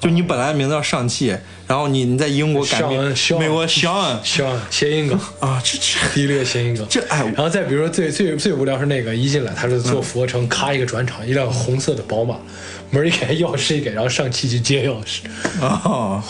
[0.00, 1.36] 就你本来名字叫上汽，
[1.66, 6.86] 然后你你在英国改名美国肖恩肖恩谐音梗，啊，这这第一列谐音梗。
[6.88, 12.36] 这哎然后再比如说最最最无聊是那个一进来他是坐嗯俯卧撑，咔一个转场，一辆红色的宝马，
[12.90, 15.20] 门一开，钥匙一给，然后上汽去接钥匙。
[15.64, 16.22] 啊，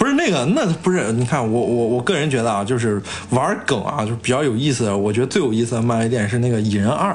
[0.00, 7.14] 不是那个，那不是你看我我我个人觉得啊，就是玩梗啊，就是比较有意思的，我觉得最有意思的漫威电影是那个蚁人二。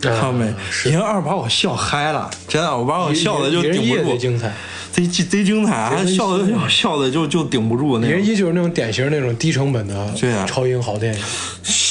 [0.00, 0.46] 看到没？
[0.86, 4.52] 蚁人二把我笑嗨了，真的，我把我笑的就顶不住，贼精彩。
[4.92, 11.20] 贼贼精彩，还笑的笑的就就顶不住那人一就是那种典型那种低成本的对啊超英豪电影。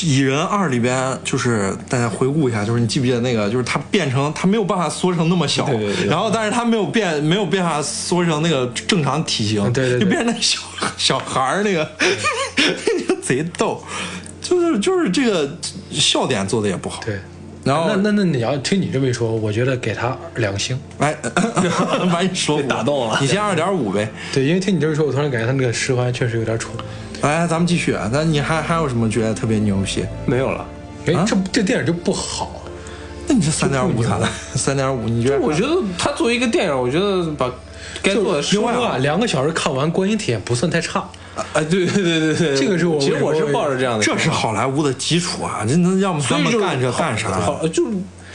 [0.04, 10.60] 蚁人二里边，就是大家回顾一下，就是你记不记得那个，就是他变成他没有办法缩成那么小，对对对然后但是他没有变没有办法缩成那个正常体型，对对对就变成那小
[10.98, 11.90] 小孩儿那个，
[13.22, 13.84] 贼逗，
[14.42, 15.58] 就是就是这个
[15.92, 17.20] 笑点做的也不好，对，
[17.64, 20.78] 然后那那那你要听你这么一说，我觉得给他两星。
[20.98, 21.16] 哎，
[22.12, 26.74] 把你说服打动了你先二点五呗，对，因为听你这么一说，我突然感觉他那个十环确实有点蠢。
[27.22, 30.06] 来咱们继续啊，那你还还有什么觉得特别牛逼？
[30.26, 30.66] 没有了。
[31.06, 32.62] 哎，啊这这电影就不好。
[33.26, 34.30] 那你这三点五咋了？
[34.56, 35.40] 三点五，你觉得？
[35.40, 37.50] 我觉得他作为一个电影，我觉得把
[38.02, 41.08] 该做的另外啊，两个小时看完，观影体验不算太差。
[41.54, 45.66] 哎，对对对对对，这个是我其实我是抱着这样的，这是好莱坞的基础啊！
[45.68, 47.30] 这能要么他所以就是们干这干啥？
[47.40, 47.84] 好，就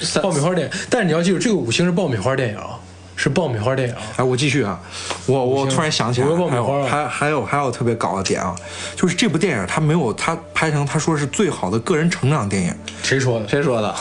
[0.00, 2.78] 是爆米花电影，但是你要记住，这个五星是爆米花电影啊，
[3.14, 4.00] 是爆米花电影啊。
[4.16, 4.80] 哎，我继续啊，
[5.26, 8.54] 我我突然想起来，五个爆还有米花啊还还有还有特别搞的点啊，
[8.96, 13.48] 就是这部电影它没有它拍成他说是最好的个人成长电影，谁说的？
[13.48, 13.94] 谁说的？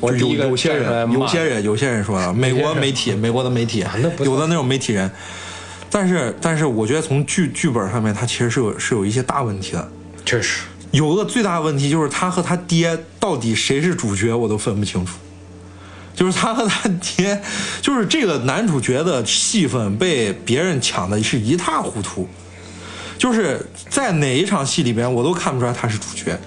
[0.00, 3.84] 我第有有些人有些人有些人说的，美国媒体美国的媒体
[4.20, 5.10] 有的那种媒体人，
[5.90, 9.90] 但是但是我觉得从剧剧本上面它其实是有是有一些大问题的。
[10.24, 15.16] 确实，有个最大的问题就是他和他爹到底谁是主角，我都分不清楚。
[16.14, 17.40] 就是他和他爹，
[17.80, 22.28] 就是这个男主角的戏份被别人抢的是一塌糊涂，
[23.16, 26.38] 就是在哪一场戏里边我都看不出来他是主角。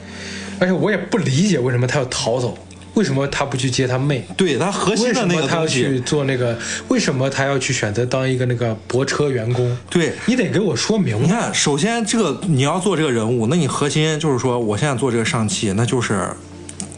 [0.59, 2.55] 而且我也不理解为什么他要逃走，
[2.93, 4.25] 为什么他不去接他妹？
[4.35, 6.57] 对他核心的那什么他要去，做那个？
[6.89, 9.77] 为什么他要去选择当一个那个泊车员工？
[9.89, 11.23] 对你得给我说明白。
[11.23, 16.29] 你看，首先这个你要做这个人物，那你核心就是说，我现在做这个上汽，那就是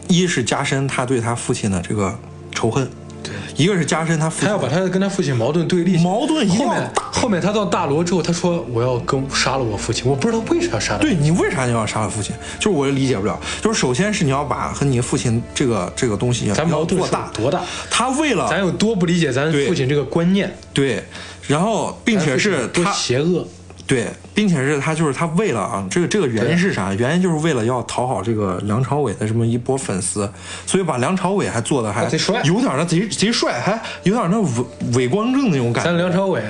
[0.08, 2.18] 一是加深他对他父亲的这个
[2.52, 2.88] 仇恨，
[3.24, 10.98] 对，一个是加深他父亲他要把他跟他父亲矛盾对立，矛盾一定要后面后面他到大罗之后，他说我要跟杀了我父亲，我不知道为啥要杀他。
[10.98, 12.36] 对你为啥你要杀了父亲？
[12.60, 13.40] 就是我理解不了。
[13.60, 17.00] 就是首先是你要把和你父亲这个这个东西要咱矛盾
[17.32, 17.62] 多大？
[17.90, 21.02] 他为了咱有多不理解咱父亲这个观念，对，
[21.46, 23.46] 然后并且是他邪恶。
[23.86, 26.92] 对，并且是他就是他为了啊，这个这个原因是啥？
[26.94, 30.28] 原因就是为了要讨好这个梁朝伟的这么一波粉丝，
[30.66, 34.64] 所以把梁朝伟还做的还贼帅有点那贼贼帅，还有点那伪
[34.94, 35.90] 伪光正那种感觉。
[35.90, 36.42] 咱梁朝伟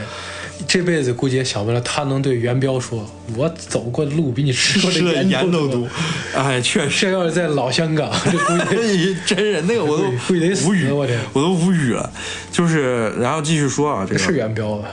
[0.67, 3.05] 这辈子估计也想不了他能对元彪说
[3.37, 5.89] ：“我走过的路比你吃过的盐盐都多多。
[6.35, 7.07] 哎，确实。
[7.07, 12.11] 这要是在老香港，这估计 真人那个我都会得死无语，我天我都无语了。
[12.53, 14.89] 就是，然后继续说啊，这个是元彪吧？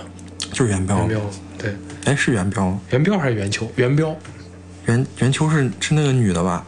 [0.52, 1.22] 就是元彪元，彪，
[1.60, 1.76] 对，
[2.06, 2.80] 哎，是元彪吗？
[2.92, 3.72] 元彪还是元秋？
[3.76, 4.16] 元彪，
[4.86, 6.66] 元元秋是是那个女的吧？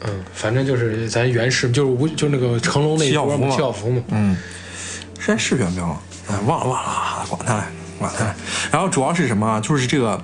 [0.00, 4.02] 嗯，反正就是咱元氏，就是吴，就那个成龙那一波嘛，七小福嘛。
[4.08, 4.36] 嗯，
[5.18, 5.98] 是是元彪吗？
[6.28, 7.64] 哎，忘了忘了啊，管他
[7.98, 8.34] 管他。
[8.70, 9.60] 然后主要是什么啊？
[9.60, 10.22] 就是这个，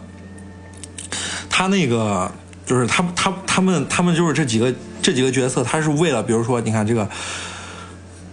[1.49, 2.31] 他那个
[2.67, 7.09] 就是他他他们他们就是这几个这几个角色，他是为了比如说你看这个。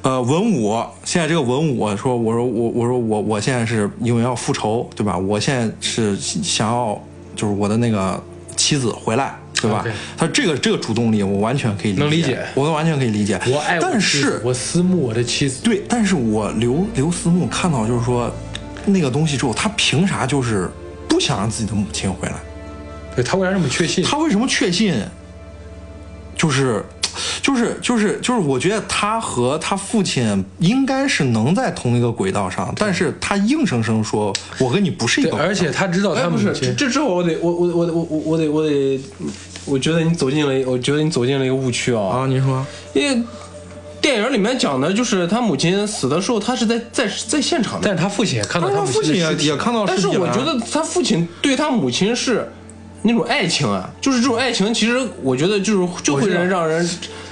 [0.03, 5.17] 呃，文武现在这个文武说，我说我我说我我现在是因为要复仇，对吧？
[5.17, 7.01] 我现在是想要
[7.35, 8.21] 就是我的那个
[8.55, 9.83] 妻子回来，对吧
[10.15, 13.39] 他这个这个主动力我完全可以理解，能理解我完全可以理解。
[13.47, 18.31] 我爱我但是我思慕我的妻子，对，但是我刘刘思慕看到就是说
[18.85, 20.69] 那个东西之后，他凭啥就是
[21.09, 22.35] 不想让自己的母亲回来？
[23.15, 24.03] 对他为啥这么确信？
[24.05, 25.03] 他为什么确信？
[26.37, 26.85] 就是，
[27.41, 38.99] 就是，就是，就是，我觉得他和他父亲应该是能在同一个轨道上，但是他硬生生说我跟你不是一，个轨道，而且他知道他，不是，他母亲这这之后我得我我我我我我得我得，
[39.65, 42.65] 我觉得你走进了，我觉得你走进了一个误区啊，啊，您说。
[42.93, 43.23] 因为
[43.99, 52.49] 电影里面讲的就是他母亲死的时候，他是在在在现场的，但是他父亲也看到他母父亲也也看到但是我觉得他父亲对他母亲是
[53.03, 56.89] 那种爱情啊，就是这种爱情，其实我觉得就是就会让让人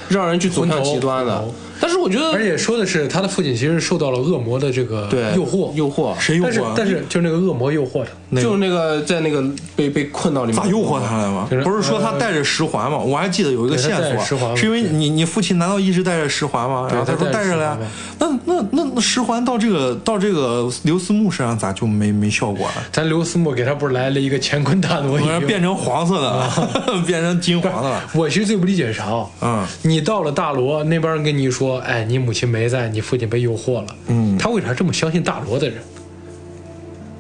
[0.09, 1.43] 让人去走向极端的。
[1.79, 6.73] 但是我觉得，而且说的是他的父亲其实受到了恶魔的这个对诱惑，诱惑，谁诱惑啊？
[6.75, 9.43] 但是但是就是那个恶魔诱惑他，就是那个在那个
[9.75, 11.47] 被被困到里面，咋诱惑他来嘛？
[11.49, 12.97] 就是不是说他带着十环吗？
[12.97, 13.95] 我还记得有一个线
[14.25, 16.87] 索，是因为你你父亲难道一直带着十环吗？
[16.89, 17.77] 然后他说带着了呀。
[18.19, 22.73] 那那那那十环到这个到这个刘思慕身上咋就没没效果了？
[22.91, 26.49] 咱刘思慕给他不是来了一个乾坤大挪移变成黄色的了，
[27.05, 28.01] 变成金黄的了。
[28.13, 29.25] 我其实最不理解是啥啊？
[29.41, 33.87] 嗯，你到了大罗那边跟你说，哎，你母亲没在，你父亲被诱惑了。
[34.07, 35.77] 嗯他为啥这么相信大罗的人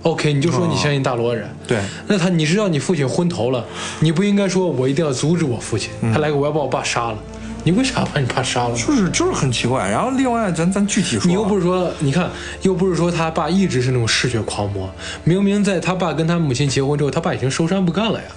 [0.03, 1.49] ？OK，你就说你相信大罗人。
[1.67, 3.65] 对，那他你知道你父亲昏头了，
[3.99, 7.17] 你不应该说我一定要阻止我父亲，嗯他来个我要把我爸杀了，
[7.63, 8.75] 你为啥把你爸杀了？
[8.75, 9.89] 就是就是很奇怪。
[9.89, 12.29] 然后另外咱咱具体说，你又不是说，你看，
[12.61, 14.89] 又不是说他爸一直是那种嗜血狂魔，
[15.23, 18.27] 明明在他爸跟他母亲结婚之后，他爸已经收山不干了呀。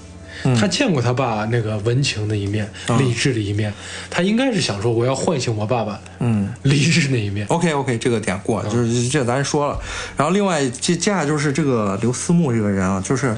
[0.45, 3.73] 嗯他见过他爸那个温情的一面、理智的一面，
[4.09, 6.49] 他应该是想说，我要唤醒我爸爸，嗯。
[6.63, 7.47] 理智那一面。
[7.49, 9.79] OK OK，这个点过，就是这咱说了。
[10.17, 13.37] 然后另外接接下来就是这个刘思慕这个人啊，就是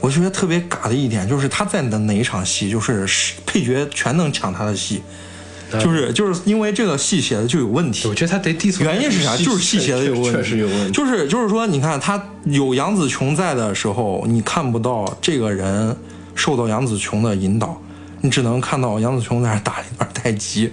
[0.00, 3.06] 我觉得特别尬的一点，就是他在的哪一场戏，就是
[3.46, 5.02] 配角全能抢他的戏，
[5.80, 8.14] 就是就是因为这个戏写的就有问题我。
[8.14, 8.84] 觉得他得低层。
[8.86, 9.36] 原因是啥？
[9.36, 15.96] 就是戏写的有问题，确实有问题就是就是说，你看他有杨紫琼在的时候，你看不到这个人
[16.34, 17.80] 受到杨紫琼的引导，
[18.20, 20.72] 你只能看到杨紫琼在那打一段太极，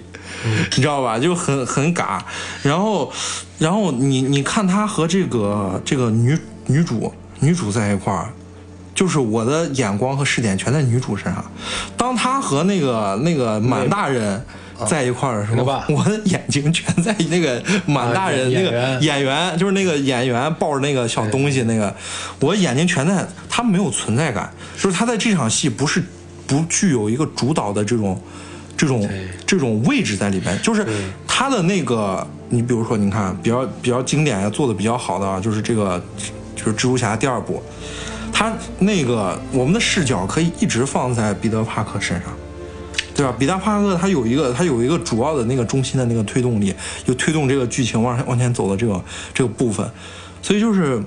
[0.76, 1.18] 你知道吧？
[1.18, 2.20] 就很很尬。
[2.62, 3.12] 然后，
[3.58, 8.28] 然后你你看他和这个这个女女主女主在一块儿。
[8.94, 11.42] 就是我的眼光和视点全在女主身上，
[11.96, 14.44] 当他和那个那个满大人
[14.86, 21.94] 在一块儿的时候， 我的眼睛全在那个满大人啊那个演员演员，就是那个演员抱着那个小东西那个，
[22.40, 26.02] 我眼睛全在，他没有存在感，就是他在这场戏不是
[26.46, 28.20] 不具有一个主导的这种
[28.76, 29.08] 这种
[29.46, 30.86] 这种位置在里边，就是
[31.26, 36.02] 他的那个，你比如说，你看比较比较经典做的比较好的啊，就是这个
[36.56, 37.62] 就是蜘蛛侠第二部，
[38.32, 42.30] 他那个我们的视角可以一直放在彼得帕克身上。
[43.14, 43.34] 对吧？
[43.38, 49.02] 彼得帕克他有一个他有一个主要的那个中心的那个推动力，就推动这个剧情往往前走的这个
[49.34, 49.88] 这个部分，
[50.40, 51.02] 所以就是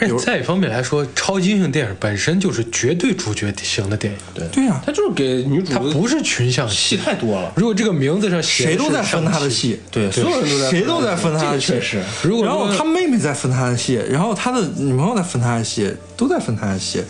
[0.00, 6.96] 而且再一方面来说，超级英雄电影本身就是绝对主角型的电影，对，对呀、他就是给女主他不是群像戏戏。
[6.96, 12.02] 太多了，如果这个名字上写谁都在分他的戏，对，所有人都在谁都在分他的戏，确实。
[12.22, 17.02] 如果然后他妹妹在分他的戏，然后他的女朋友在分他的戏，都在分他的戏。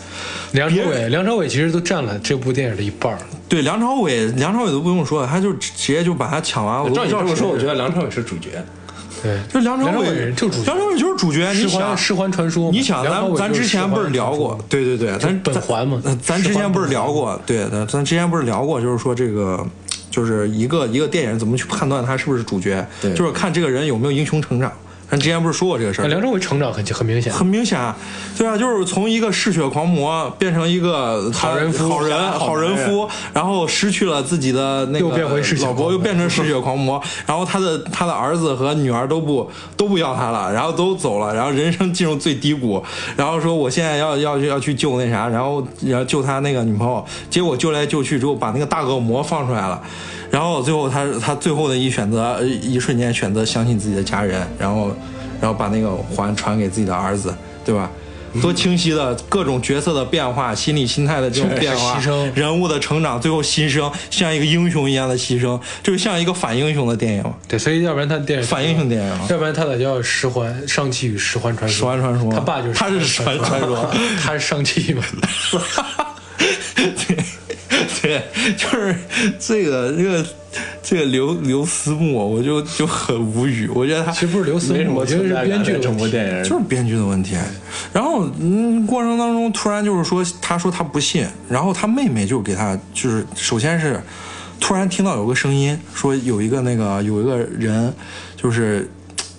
[0.51, 3.17] 梁朝伟，梁朝伟其实都占了这部电影的一半。
[3.47, 6.81] 对梁朝伟，梁朝伟都不用说了，他就直直接就把他抢完。
[6.81, 8.63] 我都照不知道你这么说，我觉得得梁朝伟是主角。
[9.25, 11.51] 对，就梁朝伟伟就主梁朝伟就是主角。
[11.53, 19.65] 你想十环，传说，你想咱咱之前不是聊过，对对对，咱本环嘛咱咱之前不是聊过，对，咱咱之前不是聊过，就是说这个。
[20.11, 24.71] 就是一个一个电影怎么去判断他是不是主角，对就是看这个人有没有英雄成长，
[25.09, 26.07] 咱之前不是说过这个事儿？
[26.07, 27.79] 梁朝伟成长很很明显，很明显，
[28.37, 42.83] 对啊，就是从一个嗜血狂魔变成一个好人夫好人好好人夫，然后失去了自己的那个又变回嗜血老婆，又变成嗜血狂魔， 然后他的他的儿子和女儿都不都不要他了，然后都走了，然后人生进入最低谷，
[43.15, 49.81] 然后说我现在要要去要去救那啥，然后然后救他那个女朋友，结果救来救去之后把那个大恶魔放出来了。
[50.35, 54.91] 然后最后他他最后的一选择，呃一瞬间选择相信自己的家人，然后
[55.39, 57.33] 然后把那个环传给自己的儿子，
[57.63, 57.89] 对吧？
[58.41, 61.97] 多清晰的各种角色的变化，心理心态的这种变化，
[62.33, 69.19] 人物的成长，最后牺牲，像一个英雄一样的牺牲，就是像一个反英雄的电影，对，所以要不然他电影反英雄电影。
[69.29, 71.95] 要不然他咋叫十环上气与十环传说？
[71.95, 73.89] 十环传说他爸就是他是十环传说
[74.21, 75.01] 他是上气嘛？
[76.75, 77.15] 对
[78.05, 78.21] 对，
[78.55, 78.95] 就是
[79.39, 80.25] 这个这个
[80.83, 83.67] 这个刘刘思慕，我就就很无语。
[83.73, 85.97] 我觉得他其实不是刘思慕，我觉得是编剧的整。
[85.97, 87.35] 部电影就是编剧的问题。
[87.91, 93.99] 然后，嗯，过程当中突然就是说，他说他不信，然后他妹妹就给他，就是首先是
[94.59, 97.91] 突然听到有个声音，说有一个那个有一个人，
[98.37, 98.87] 就是。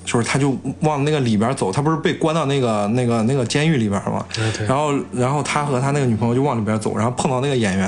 [0.06, 4.24] 就是他就往那个里边走，他不是被关到那个那个那个监狱里边吗？
[4.32, 7.84] 对对然后然后他和他那个女朋友就往里边走，然后碰到那个演员，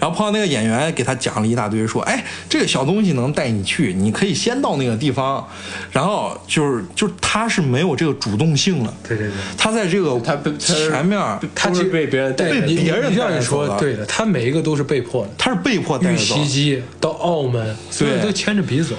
[0.00, 5.46] 然后碰到那个演员给他讲了一大堆，说，哎，这个小东西能带你去，你可以先到那个地方，
[5.92, 9.36] 然后就是就是他是没有这个主动性的，对对对。
[9.56, 11.20] 他在这个他被前面，
[11.54, 16.48] 他是被别人带对别人带说对的，他每一个都是被迫的，他是被迫带遇着走袭。
[16.52, 18.96] 击到澳门，所有人都牵着鼻子走。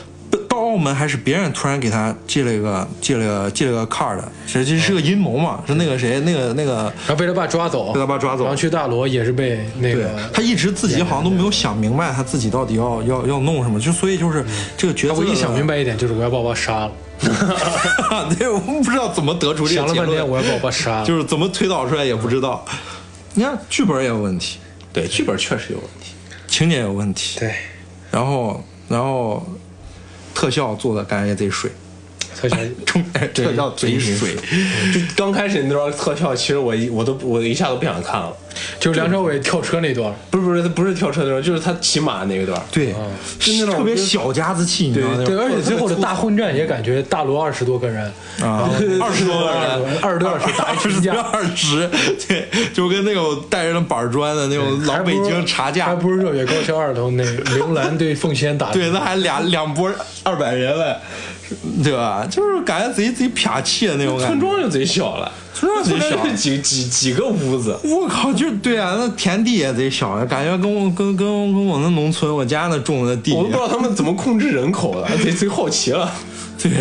[0.73, 8.43] 到澳门还是别人突然给他寄了一个寄了个寄了个 card，其实这是个阴谋嘛，是那个谁那个那个然后被他爸抓走，被他爸抓走。
[8.43, 14.43] 然后去大罗也是被那个，他一直自己好像都没有想明白他自己到底要要要弄什么，就所以就是
[14.75, 16.91] 这个角色，他唯一想明白一点就是我要把我爸杀了，
[18.37, 19.95] 对，我们不知道怎么得出这个结论。
[19.95, 22.65] 想了半天我要把我爸杀了，就是怎么推导出来也不知道。
[23.35, 24.57] 你看剧本也有问题，
[24.91, 26.13] 对剧本确实有问题。
[26.47, 27.53] 情节有问题，对，
[28.11, 29.43] 然后然后
[30.33, 31.71] 特效做的感觉也贼水，
[32.39, 33.03] 特效 中
[33.33, 34.35] 特效贼水。
[34.93, 38.33] 就刚开始那段特效，其实我一我都我一下都不想看了。
[38.79, 42.61] 就是梁朝伟跳车那段，不是不是，他不是跳车那段，就是他骑马那一段。
[42.71, 42.93] 对，
[43.39, 48.05] 就那种特别小家子气，你知道那种对，而且最后的大混战也感觉大罗二十多个人，
[48.41, 48.69] 啊，
[49.01, 51.89] 二十多个人，二十多小时打一 二十，
[52.27, 57.23] 对，就跟那种带着板砖的那种老北京茶架还，不是热血高校二头那
[57.55, 60.95] 刘兰对凤仙打的，对，那还俩两波二百人嘞，
[61.83, 62.25] 对吧？
[62.29, 64.27] 就是感觉贼贼撇气的那种感觉。
[64.27, 67.77] 村庄就贼小了，村庄贼小就几几几个屋子。
[67.83, 76.11] 我靠，就对啊，那田地也贼小，感觉跟我跟跟跟我那农村我家那种的地我都不知道他们怎么控制人口的，贼贼好奇了。
[76.61, 76.71] 对，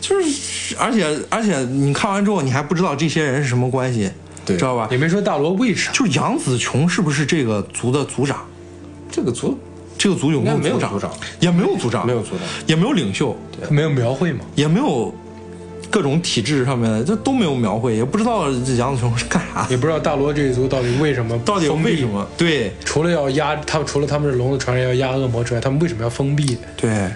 [0.00, 4.10] 就是，而且而且你看完之后，你还不知道这些人是什么关系，
[4.44, 4.96] 对知道吧也？
[4.96, 8.38] 没说大罗为啥，就是杨紫琼是不是这个族的族长？
[9.10, 9.58] 这个族
[9.98, 11.12] 这个组有没有应该没有族长？
[11.40, 14.40] 也没有组长，没有族长，也没有领袖，他没有描绘嘛？
[14.54, 15.14] 也没有
[15.90, 22.06] 各种体制上面的，这都没有描绘，也不知道这杨子琼是干啥，也不知道大罗这一族到底为什么到底为什？
[22.06, 22.26] 么？
[22.36, 26.58] 对除了要压他们，除了他们是龙的传人要压恶魔之外，他们为什么要封闭？
[26.76, 27.10] 对。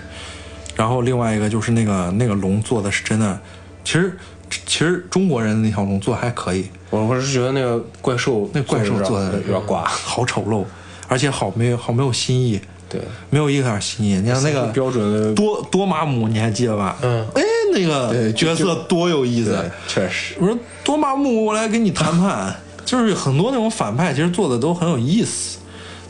[0.76, 3.38] 然后另外一个就是那个那个龙做的是真的，
[3.84, 4.16] 其实
[4.48, 9.84] 其实中国人的那条龙做的还可以，我我是觉得那个怪兽那怪兽做的有点挂。
[9.84, 10.64] 好丑陋，
[11.10, 13.00] 而且好没有好没有新意，对，
[13.30, 14.14] 没有一点新意。
[14.20, 16.96] 你像那个标准的多多玛姆，你还记得吧？
[17.02, 17.42] 嗯，哎，
[17.74, 19.68] 那个对角色多有意思。
[19.88, 20.36] 确实。
[20.38, 22.54] 我说多玛姆，我来跟你谈判，
[22.86, 25.58] 就是很多那种反派，其实做的都很有意思，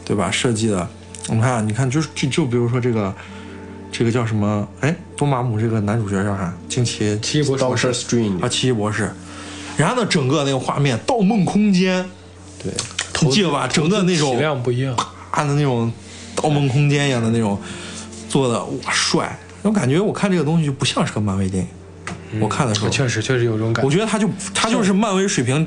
[0.04, 0.30] 对吧？
[0.30, 0.86] 设计的，
[1.28, 3.14] 我们看，你看，就是就就比如说这个，
[3.90, 4.68] 这个叫什么？
[4.80, 6.54] 哎，多玛姆这个男主角叫啥？
[6.68, 9.10] 惊奇奇异博士啊，奇异博士。
[9.78, 12.04] 然后呢，整个那个画面，《盗梦空间》，
[12.62, 12.70] 对，
[13.20, 13.66] 你记得吧？
[13.66, 14.94] 整个那种体量不一样，
[15.30, 15.92] 啊的那种
[16.42, 17.60] 《盗梦空间》一样的那种
[18.28, 22.40] 做的哇帅，我感觉我看这个东西就不像是个漫威电影。
[22.40, 23.86] 我看的时候，确实确实有这种感觉。
[23.86, 25.66] 我觉得他就他就是漫威水平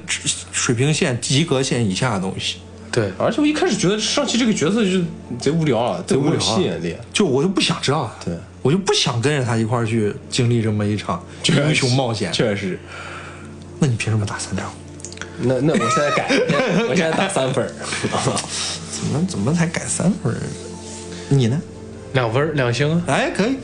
[0.51, 5.01] 水平线及格线以下的东西，对，而且我一开始觉得上期这个角色就
[5.37, 6.95] 贼无聊了，贼无聊吸引力。
[7.11, 12.31] 就我就不想知道它，对我就不想跟着他一块儿去经历这么一场英雄冒险。
[12.31, 12.79] 确实。
[13.79, 14.71] 那你凭什么打三张？
[15.43, 16.27] 那那我现在改，
[16.89, 17.71] 我现在打三分儿。
[18.91, 20.37] 怎么怎么才改三分儿？
[21.29, 21.61] 你呢？
[22.13, 23.57] 两分儿两星啊，哎，可以，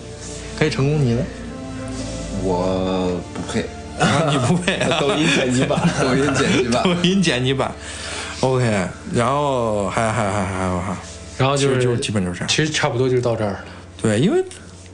[0.57, 0.99] 可以成功。
[1.03, 1.21] 你呢？
[2.43, 3.61] 我不配，
[3.99, 4.97] 啊，你不配、啊。
[4.99, 6.93] 抖音剪辑版，抖音剪辑版抖。
[7.03, 7.71] 音剪辑版。
[8.41, 10.97] OK，然后还还还还有哈，
[11.37, 13.59] 然后就是就基本就是这样其实差不多就到这儿了。
[14.01, 14.43] 对，因为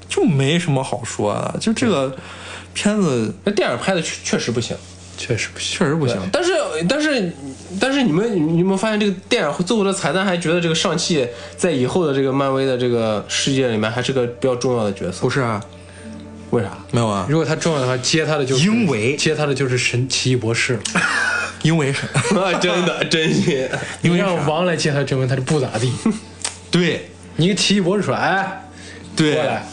[0.10, 2.16] 就没什么好说的，就这个
[2.74, 4.76] 片子那电影拍的确确实不行。
[5.18, 5.78] 确实不行。
[5.78, 6.18] 确实不行。
[6.32, 6.52] 但是
[6.88, 7.34] 但是
[7.80, 15.30] 但是你们你有没有发现这个电影最后的彩蛋还觉得这个上汽在以后的这个漫威的这个世界里面还是个比较重要的角色不？
[15.30, 15.62] 是啊，
[16.52, 16.70] 为啥？
[16.92, 20.80] 没有啊，如果他重要的话，接他的就是因为接他的就是神奇异博士，
[21.64, 21.94] 因为
[22.62, 23.68] 真的真心。
[24.02, 25.92] 因为让王来接他，证明他就不咋地。
[26.72, 28.68] 对你个奇异博士说，哎，
[29.16, 29.66] 对过来，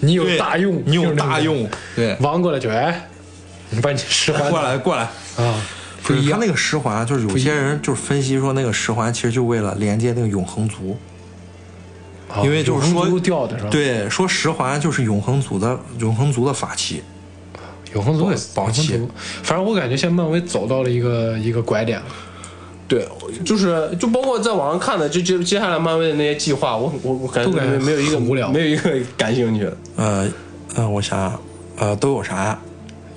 [0.00, 3.08] 你有大用，你有大用，对，王过来就哎，
[3.74, 5.02] 你把你十环过来过来。
[5.36, 5.60] 啊，
[6.02, 6.38] 不一样。
[6.38, 10.96] 他那个十环，就是有些人就是分析说，那个十环其实就为了连接那个永恒族，
[12.28, 17.02] 啊因为就是说掉的是吧？，对，说十环就是永恒族的永恒族的法器，
[17.94, 19.00] 永恒族也宝器
[19.42, 22.06] 反正我感觉现在漫威走到了一个一个拐点了。
[22.86, 23.08] 对，
[23.46, 29.76] 就是就包括在网上看的，就接接下来漫威的那些计划，我我我感觉都感觉没有一个无聊没有一个感兴趣的。
[29.96, 30.28] 呃，
[30.74, 31.40] 呃，我想想，
[31.78, 32.58] 呃，都有啥呀？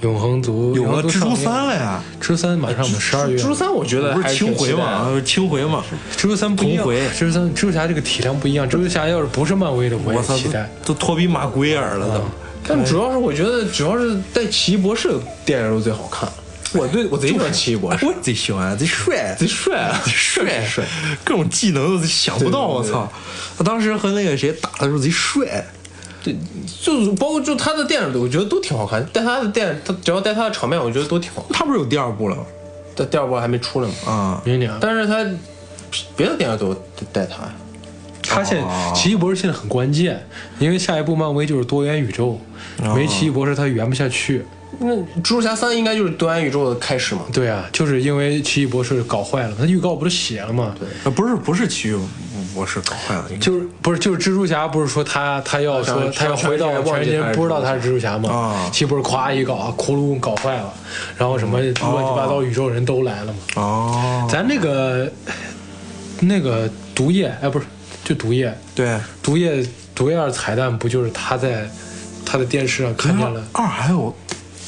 [0.01, 3.37] 永恒族有个蜘蛛三了呀，蜘蛛三马上嘛，十二月。
[3.37, 5.83] 蜘蛛三我觉得不还是青回嘛，青回嘛，
[6.15, 8.67] 蜘蛛三不一样，蜘蛛三蜘蛛侠这个体量不一样。
[8.67, 12.23] 蜘蛛侠要是不是漫威的，我也期待。，都都托比马奎尔了都。
[12.67, 16.29] 但主要是我觉得，主要是带奇异博士的电影都最好看。
[16.73, 20.83] 我对我贼喜欢奇异博士，我贼喜欢，贼帅，贼帅啊，帅 帅，
[21.23, 23.09] 各种技能都想不到，我操！
[23.57, 25.65] 他当时和那个谁打的时候贼帅，
[26.23, 26.35] 对，
[26.81, 29.05] 就是包括就他的电影，我觉得都挺好看。
[29.07, 31.45] 带他的电，他只要带他的场面，我觉得都挺好。
[31.51, 32.43] 他不是有第二部了吗？
[32.95, 35.23] 但第二部还没出来吗，啊，明年，但是他
[36.15, 36.73] 别的电影都
[37.13, 37.53] 带他呀。
[38.23, 40.27] 他现在奇异博士现在很关键，
[40.59, 42.39] 因为下一部漫威就是多元宇宙，
[42.95, 44.43] 没奇异博士他圆不下去。
[44.79, 47.21] 那蜘蛛侠三应该就是多元宇宙的开始嘛？
[47.33, 50.75] 对啊，就是因为奇异博士搞坏了，他预告不是写了吗？
[50.79, 51.95] 对，呃不是不是奇异
[52.53, 58.29] 博士搞坏了，就是不是就是蜘蛛侠不是说他他要说他要回到全世界不知道他是蜘蛛侠吗？
[58.29, 60.73] 啊奇异博士咵一搞，窟窿搞坏了，
[61.17, 61.81] 然后什么乱七
[62.15, 63.39] 八糟宇宙人都来了嘛。
[63.55, 65.11] 哦，咱那个
[66.19, 67.65] 那个毒液，哎，不是，
[68.03, 69.65] 就毒液，对，毒液
[69.95, 71.69] 毒液二彩蛋不就是他在
[72.25, 73.41] 他的电视上看见了？
[73.53, 74.13] 二还有，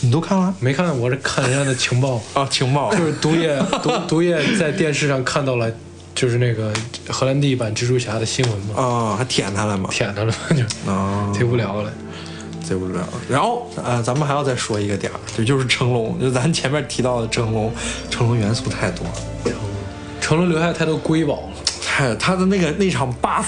[0.02, 2.48] 你都看了没看，我是看人家的情报，啊？
[2.50, 5.70] 情报就是毒液 毒毒液在电视上看到了，
[6.16, 6.72] 就是那个
[7.10, 9.90] 荷兰弟版蜘蛛侠的新闻嘛，啊，还舔他了吗？
[9.92, 11.92] 舔他了， 就啊，忒无聊了。
[12.64, 13.02] 贼无聊。
[13.28, 17.74] 然后呃，咱们还要再说一个点儿，这就是成龙，就咱前面提到的成龙，
[18.12, 19.14] 成龙元素太多了。
[20.22, 21.50] 成龙留下太多瑰宝了，
[21.84, 23.42] 太他的那个那场八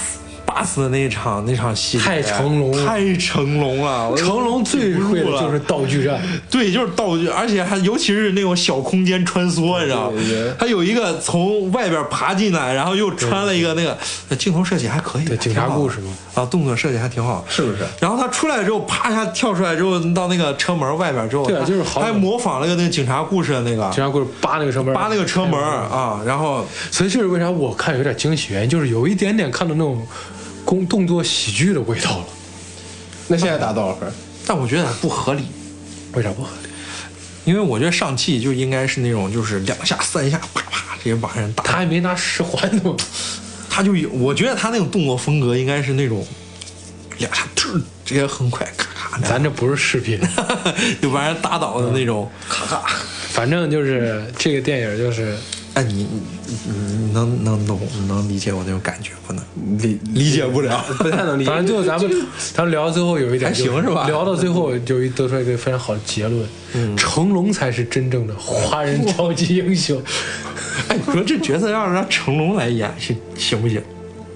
[0.52, 2.70] 死八死的那一场那场戏，太成龙。
[2.76, 4.14] 了太成龙了。
[4.16, 10.12] 成龙最会的就是道具战，对，就是道具，而且还尤其是那种小空间穿梭，你知道？
[10.58, 13.96] 他有一个从外边爬进来，然后又穿了一个那个
[14.28, 16.12] 呃镜头设计还可以，对警察故事嘛。
[16.34, 17.78] 啊，动作设计还挺好，是不是？
[18.00, 30.06] 然后他出来之后，啪一下跳出来之后，到那个车门外边之后，对就是还模仿了个那个警察故事的那个警察故事扒那个车门，扒那个车门啊，然后所以这是为啥我看有点惊喜，原因就是有一点点看到那种
[30.72, 32.24] 工动作喜剧的味道了。
[33.28, 34.10] 那现在打多少分？
[34.46, 35.44] 但我觉得不合理，
[36.14, 36.70] 为啥不合理？
[37.44, 42.96] 因为我觉得上汽就应该是那种就是两下三下啪啪直接把人打，他还没拿十环呢，
[43.68, 46.26] 他就有，我觉得他那种动作风格应该是那种
[47.18, 50.18] 两下突直接很快咔咔，咱这不是视频，
[51.02, 52.82] 就把人打倒的那种，咔咔。
[53.28, 55.36] 反正就是这个电影就是
[55.74, 56.72] 哎，你你你
[57.06, 59.42] 你能能懂能理解我那种感觉不能？
[59.78, 60.84] 理理解不了。
[60.98, 61.50] 不太能理解。
[61.50, 62.10] 反正就咱们
[62.52, 66.46] 咱们聊到最后有一点还行是吧聊到最后就一得出来一个非常好的结论，
[66.96, 70.00] 成龙才是真正的华人超级英雄。
[70.88, 73.82] 哎，你说这角色要是让成龙来演，行行不行？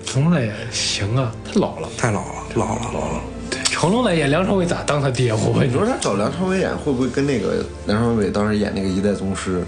[0.06, 1.88] 成龙来演行啊，太老了。
[1.98, 3.20] 太老了，老了，老了。
[3.50, 5.34] 对，成龙来演梁朝伟咋当他爹？
[5.34, 9.62] 我问你你说，他找梁朝伟演，会不会跟那个梁朝伟当时演那个《一代宗师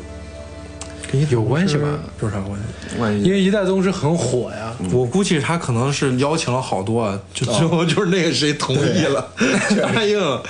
[1.30, 1.88] 有关系吧？
[2.20, 3.22] 有啥关系？》？
[3.22, 4.74] 因为一代宗师很火呀。
[4.92, 9.26] 我估计他可能是邀请了好多，就最后就是那个谁同意了，
[9.94, 10.42] 答应了。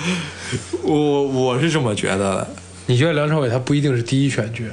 [0.83, 2.47] 我我是这么觉得的。
[2.85, 4.63] 你觉得梁朝伟他不一定是第一选角？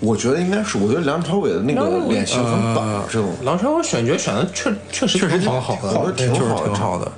[0.00, 7.10] 我觉得应该是，我觉得梁朝伟的那个脸型很板正，梁朝伟选角选的确确实确实挺挺好的，好的挺好的挺好的。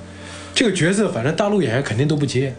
[0.55, 2.55] 这个角色反正大陆演员肯定都不接，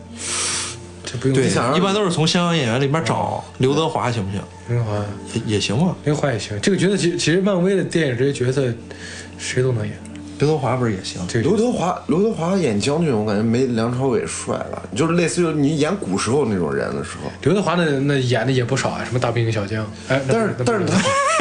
[1.05, 4.40] 这不用对，一般都是从香港演员里面找刘德华，行不行？
[4.69, 5.05] 刘德华，
[5.35, 5.95] 也也行吧。
[6.05, 6.59] 刘德华也行。
[6.61, 8.73] 这个角色其实其实漫威的电影这些角色
[9.39, 9.97] 谁都能演。
[10.39, 11.21] 刘德华不是也行？
[11.29, 17.31] 这个刘德华，刘德华演将军，我感觉没梁朝伟帅了，就是类似于你演古时候那种人的时候。
[17.43, 19.85] 刘德华那那演的也不少啊，什么大兵小将。
[20.09, 20.99] 哎，但是但是他，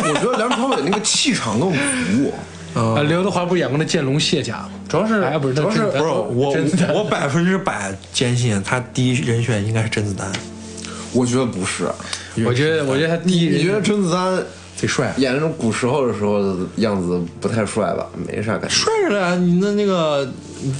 [0.07, 2.31] 我觉得梁朝伟那个气场更足，
[2.75, 4.69] 嗯 啊，刘德华不是演过那剑龙卸甲吗？
[4.87, 6.53] 主要是哎，不是，主要是不是我
[6.93, 10.31] 我百分之百坚信他第一人选应该是甄子丹，
[11.11, 11.89] 我觉得不是。
[12.45, 14.43] 我觉得，我觉得他第一人你觉得甄子丹
[14.75, 18.07] 贼帅，演那种古时候的时候的样子不太帅吧？
[18.27, 18.69] 没啥感觉。
[18.69, 19.35] 帅着呢。
[19.37, 20.27] 你那那个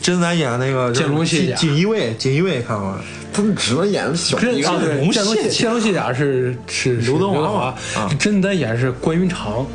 [0.02, 3.02] 甄子丹演的那个剑龙卸甲锦锦衣卫，锦衣卫看过吗？
[3.34, 4.70] 他们只能演小一个。
[4.98, 7.76] 龙剑龙卸甲剑龙卸甲是是是刘德华
[8.20, 9.66] 甄子丹演是关云长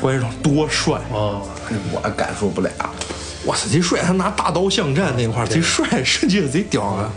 [0.00, 0.94] 关云长多帅！
[1.12, 1.40] 啊，
[1.92, 2.70] 我感受不了。
[3.46, 4.00] 哇塞，贼帅！
[4.02, 7.10] 他拿大刀巷战那块儿贼帅，设计的贼屌啊！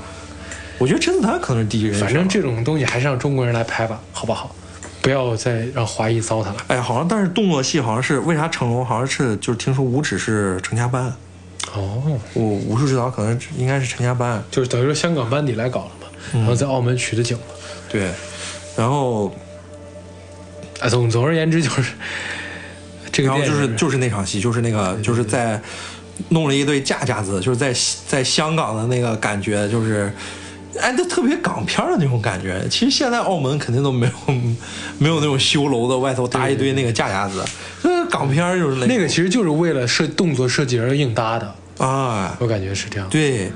[0.83, 1.97] 我觉得甄子丹可能是第一人。
[1.97, 4.53] 反正这种东西还是让中国人来拍吧，好不好？
[5.01, 6.57] 不要再让华裔糟蹋了。
[6.67, 8.85] 哎，好像但是动作戏好像是为啥成龙？
[8.85, 11.05] 好像是就是听说武指是成家班，
[11.73, 14.43] 哦，我武术指导可能应该是成家班。
[14.51, 17.43] 就是等于说香港班底来搞了嘛，嗯然后在澳门取的景嘛。
[17.89, 18.11] 对，
[18.75, 19.33] 然后
[20.81, 21.93] 啊，总总而言之就是
[23.09, 25.61] 这个然后就是就是那场戏，就是那个就是在
[26.27, 27.73] 弄了一堆架架子，就是在
[28.05, 30.13] 在香港的那个感觉，就是
[30.79, 32.65] 哎，那特别港片的那种感觉。
[32.69, 34.33] 其实现在澳门肯定都没有
[34.97, 37.43] 没有那种修楼的外头搭一堆那个架架子，
[37.83, 43.07] 那港片就是那个其实就是为了设动作设计而硬搭的，啊，我感觉是这样。
[43.09, 43.51] 对。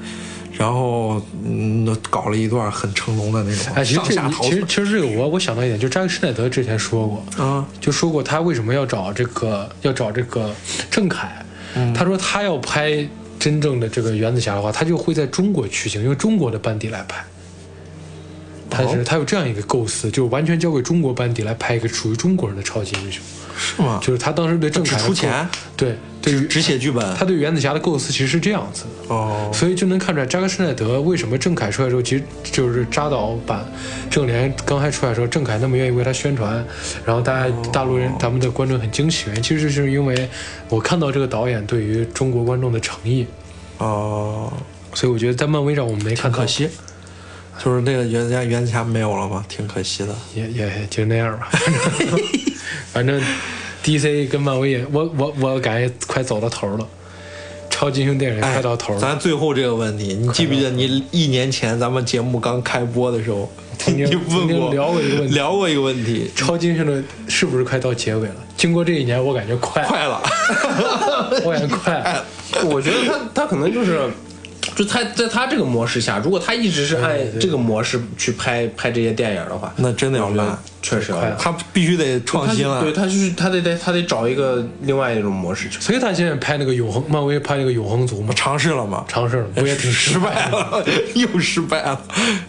[0.57, 10.49] 然后，嗯，搞了一段很成龙的那种哎，其实这下逃其实其实这个我我想到一点，就扎克施耐德之前说过，啊，就说过他为什么要找这个要找这个
[10.89, 11.27] 郑恺，
[11.75, 13.07] 嗯他说他要拍
[13.39, 17.23] 真正的这个原子侠的话，他就会在中国取景，用中国的班底来拍。
[18.69, 23.23] 他哦是他有这样一个构思，就完全交给中国班底来拍一个属于中国人的超级英雄。
[23.57, 23.99] 是吗？
[24.01, 27.15] 就是他当时对郑恺出钱，对对于只写剧本？
[27.15, 28.83] 他对原子侠的构思其实是这样子。
[28.83, 29.13] 的。
[29.15, 33.65] 哦，所以就能看出来，扎克施耐德为什么郑恺出来之后，其实就是扎导版
[34.09, 36.63] 郑联刚开出来的时候，郑恺那么愿意为他宣传，
[37.05, 40.29] 然后大家大陆人咱们的观众很惊喜，原因其实是因为
[40.69, 43.25] 我看到这个导演对于中国观众的诚意，
[43.77, 44.51] 哦，
[44.93, 46.69] 所以我觉得在漫威上我们没看到，可惜，
[47.63, 50.13] 就是那个原家原子侠没有了吗，挺可惜的。
[50.35, 51.49] 也也就那样吧，
[52.91, 53.21] 反正
[53.83, 56.87] DC 跟漫威也，我我我感觉快走到头了，
[57.69, 58.99] 超级英雄电影快到头了。
[58.99, 65.33] 哎咱最后这个问题，你记不记得你一年前咱们节目刚开播的时候， 曾经你问过聊过一个问题。
[65.35, 68.35] 聊过一个问题，超级英雄的是不是快到结尾了？
[68.57, 70.21] 经过这一年，我感觉快，快了，
[71.45, 71.93] 我感觉快。
[72.01, 72.21] 哎
[72.63, 74.09] 我觉得他他可能就是，
[74.73, 81.13] 就他在他这个模式下，如果他一直是按这个模式去拍拍这些电影的话，那真的要烂，确实。
[81.39, 82.91] 他必须得创新了对。
[82.91, 85.79] 他就是他得得他得找一个另外一种模式去。
[85.79, 89.05] 所以他现在拍那个永恒，漫威拍那个永恒族嘛，尝试了嘛？
[89.07, 92.01] 尝试了，不也挺失败了， 又失败了。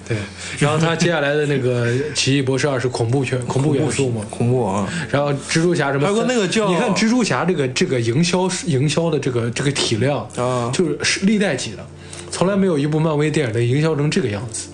[0.07, 0.17] 对。
[0.59, 4.89] 然后他接下来的那个《奇异博士二》是恐怖圈恐怖元素嘛，恐怖啊！
[5.11, 11.87] 然后蜘蛛侠什么，还有那个叫你看蜘蛛侠这个这个营销营销的这个这个体量啊就是是历代级的，
[12.31, 14.69] 从来没有一部漫威电影能营销成这个样子。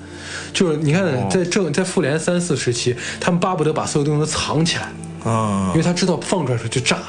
[0.55, 7.09] 就是你看，在正在复联三四时期，他们巴不得把所有东西都藏起来，啊因为他知道放出来的时候就炸了。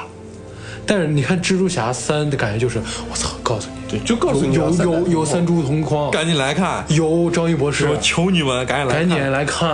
[0.87, 2.79] 但是你看蜘蛛侠三的感觉就是，
[3.09, 6.83] 我操，告诉你，对，就告诉你有有有三蛛同框，赶紧来看！
[6.89, 9.17] 有张一博士我，求你们赶紧来赶看！
[9.17, 9.69] 紧来看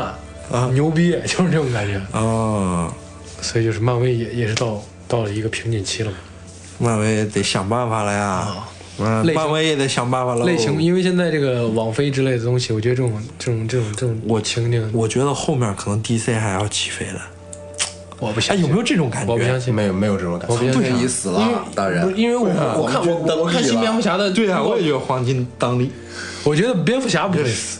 [0.51, 1.97] 啊，牛逼，就是这种感觉。
[2.17, 2.93] 啊！
[3.41, 6.17] 所以就是漫威也也是到到了一个瓶颈期了嘛。
[6.77, 8.47] 漫威得想办法了呀！
[8.99, 10.45] 嗯，漫威也得想办法了。
[10.45, 17.13] 类型，因为现在这个网飞之类的东西，我觉得这种这种这种这种我情景，我觉得后面可能 DC 还要起飞的。
[17.13, 17.21] 哎，
[18.19, 19.33] 我不相信，有没有这种感觉？
[19.33, 20.53] 我不相信，没有没有这种感觉。
[20.53, 20.95] 我不相信。
[20.95, 22.17] 你死了，大不是人。
[22.17, 25.89] 因为我啊我看我我我看新蝙蝠侠的对啊，我也觉得黄金当立。
[26.43, 27.79] 我觉得蝙蝠侠不会死，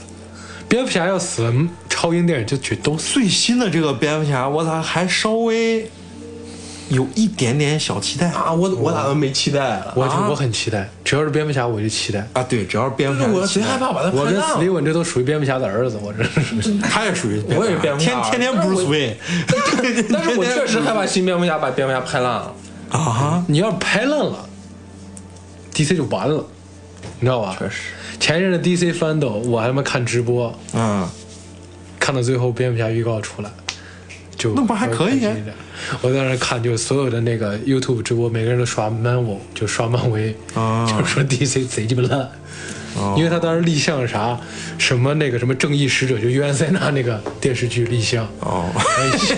[0.68, 1.54] 蝙蝠侠要死了，
[1.90, 3.14] 超英电影就绝都死。
[3.14, 5.88] 最新的这个蝙蝠侠，我操，还稍微
[6.92, 9.94] 有一点点小期待啊，我我咋都没期待了？
[9.96, 12.28] 我啊我很期待，只要是蝙蝠侠，我就期待。
[12.34, 12.44] 啊！
[12.44, 14.56] 对，只要是蝙蝠侠就期待，贼害怕把他我跟拍烂了。
[14.56, 16.78] 史蒂文这都属于蝙蝠侠的儿子，我这是。
[16.84, 19.16] 他也属于我也是蝙蝠天侠天天天不是 Wayne，
[20.12, 22.54] 但是我确实害怕新蝙蝠侠把蝙蝠侠拍烂了。
[22.90, 23.44] 啊！
[23.48, 24.46] 你要是拍烂了
[25.74, 26.46] ，DC 就完了，
[27.22, 27.56] 你知道吧？
[27.58, 27.94] 确实。
[28.20, 31.08] 前一阵的 DC 翻斗，我还他妈看直播，嗯，
[32.00, 33.50] 看到最后蝙蝠侠预告出来，
[34.42, 35.22] 就那不还可以
[36.02, 40.88] 我在那看，就所有的那个 YouTube 直播，每个人都刷漫威，就刷漫威，啊。
[40.88, 42.28] 就说 DC 贼鸡巴烂。
[43.16, 44.38] 因为他当时立项啥
[44.78, 48.66] 什么那个什么正义使者，就约翰塞纳那个电视剧立项，哦，
[49.18, 49.38] 什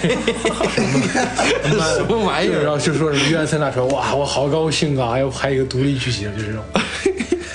[1.97, 6.63] 什么玩意儿然后就说什么约翰塞纳说哇我好高兴啊，要拍一个独立剧情，就这种。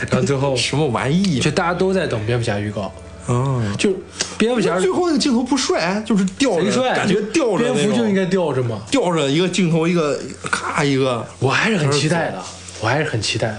[0.08, 2.92] 然后最后 什么玩意就大家都在等蝙蝠侠预告，
[3.28, 3.90] 嗯，就
[4.38, 8.80] 蝙蝠侠最后那个镜头不帅，就是吊着，帅，感觉吊着蝙蝠就应该吊着嘛。
[8.90, 10.18] 吊着一个镜头，一个
[10.50, 12.42] 咔一个，我还是很期待的，
[12.80, 13.58] 我还是很期待的。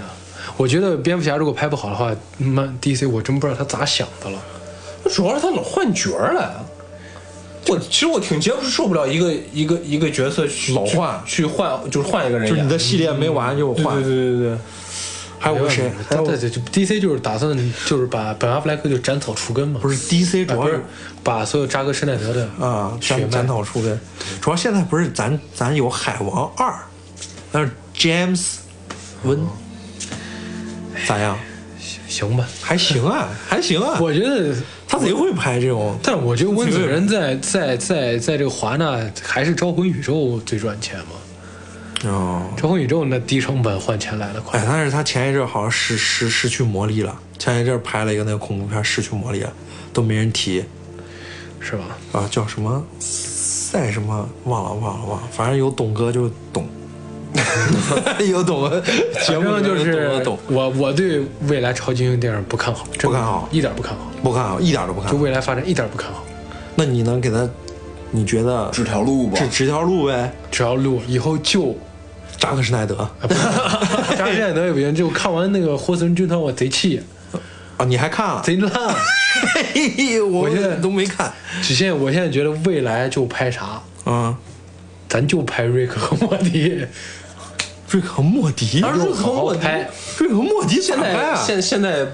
[0.56, 4.38] 我觉得蝙蝠侠如果拍不好的话，妈 DC 我真不知道他咋想的了。
[5.08, 6.66] 主要是他老换角儿了。
[7.68, 12.56] 我其实我挺接不受不了一个一个一个角色去老换去去换，就是换一个人演。
[12.56, 13.94] 就是你的系列没完就换。
[13.94, 14.58] 对对对对对。
[15.42, 15.90] 还有个谁？
[16.10, 20.80] 对对，就 DC 就是打算就是把本阿弗莱克就斩草除根嘛，不是 DC 主要是
[21.24, 23.98] 把所有扎克施耐德的啊，斩斩草除根。
[24.40, 26.74] 主要现在不是咱咱有海王二，
[27.50, 28.56] 但是 James
[29.22, 29.40] 温
[31.08, 31.38] 咋样？
[32.06, 32.46] 行吧。
[32.60, 33.98] 还行啊，还行啊。
[33.98, 34.54] 我觉得
[34.86, 41.16] 他贼会拍这种，但是我觉得温子仁在在在在这个华纳还是招魂宇宙最赚钱嘛。
[42.04, 49.52] 哦，招魂宇宙那低成本换钱来的快哎，，但是他前一阵好像失失失去魔力了，前一阵拍了一个那个恐怖片失去魔力了，
[49.92, 50.64] 都没人提
[51.60, 51.84] 是吧？
[52.12, 56.66] 啊，叫什么赛什么忘了忘了忘了，反正有董哥就懂，
[58.30, 58.80] 有懂哥
[59.26, 65.18] 节目就是的懂，我我对未来超级英雄电影不看好，不看好一点不看好，不看好，一点都不看好就。
[65.22, 66.24] 未来发展一点不看好。
[66.76, 67.46] 那你能给他？
[68.12, 70.32] 你觉得指条路吧指指条路呗？
[70.50, 71.76] 指条路以后就
[72.40, 73.08] 扎克施耐德
[74.18, 77.00] 扎克施耐德也不行，就看完那个霍森军团我贼气，
[77.76, 78.42] 啊，你还看了？
[78.42, 78.72] 贼烂。
[79.72, 81.32] 嘿我我现在都没看。
[81.62, 84.34] 只现我现在觉得未来就拍啥，嗯，
[85.08, 86.86] 咱就拍瑞克和莫蒂，
[87.88, 89.66] 瑞克和莫迪，瑞克和莫迪，
[90.18, 91.34] 瑞克和莫迪现在？
[91.36, 92.06] 现现在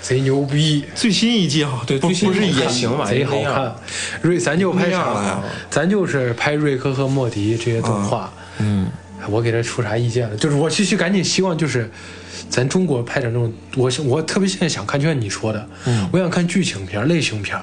[0.00, 0.84] 贼牛逼。
[0.94, 3.74] 最新一季哈，对最新不不是也一季还行吧贼好看，
[4.22, 5.42] 瑞咱就拍啥呀？
[5.68, 8.32] 咱就是拍瑞克和莫迪这些动画。
[8.58, 8.86] 嗯，
[9.30, 10.36] 我给他出啥意见了？
[10.36, 11.90] 就是我其实赶紧希望就是，
[12.48, 15.68] 咱中国拍点那种，我我特别现在想看，就像你说的，
[16.12, 17.58] 我想看剧情片、类型片，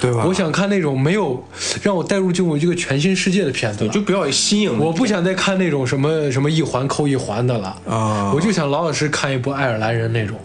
[0.00, 0.24] 对吧？
[0.26, 1.44] 我想看那种没有
[1.82, 3.88] 让我带入进入一个全新世界的片子。
[3.88, 4.84] 就不要有新颖的。
[4.84, 10.38] 我不想再看那种什么什么一环扣一环的了啊我就想老老实实看一部爱尔兰人那种，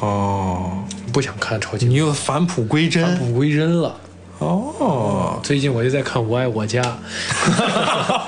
[0.00, 3.94] 哦，不想看超级你又返璞归真返璞归真了。
[4.38, 6.82] 哦，最近我就在看《我爱我家》，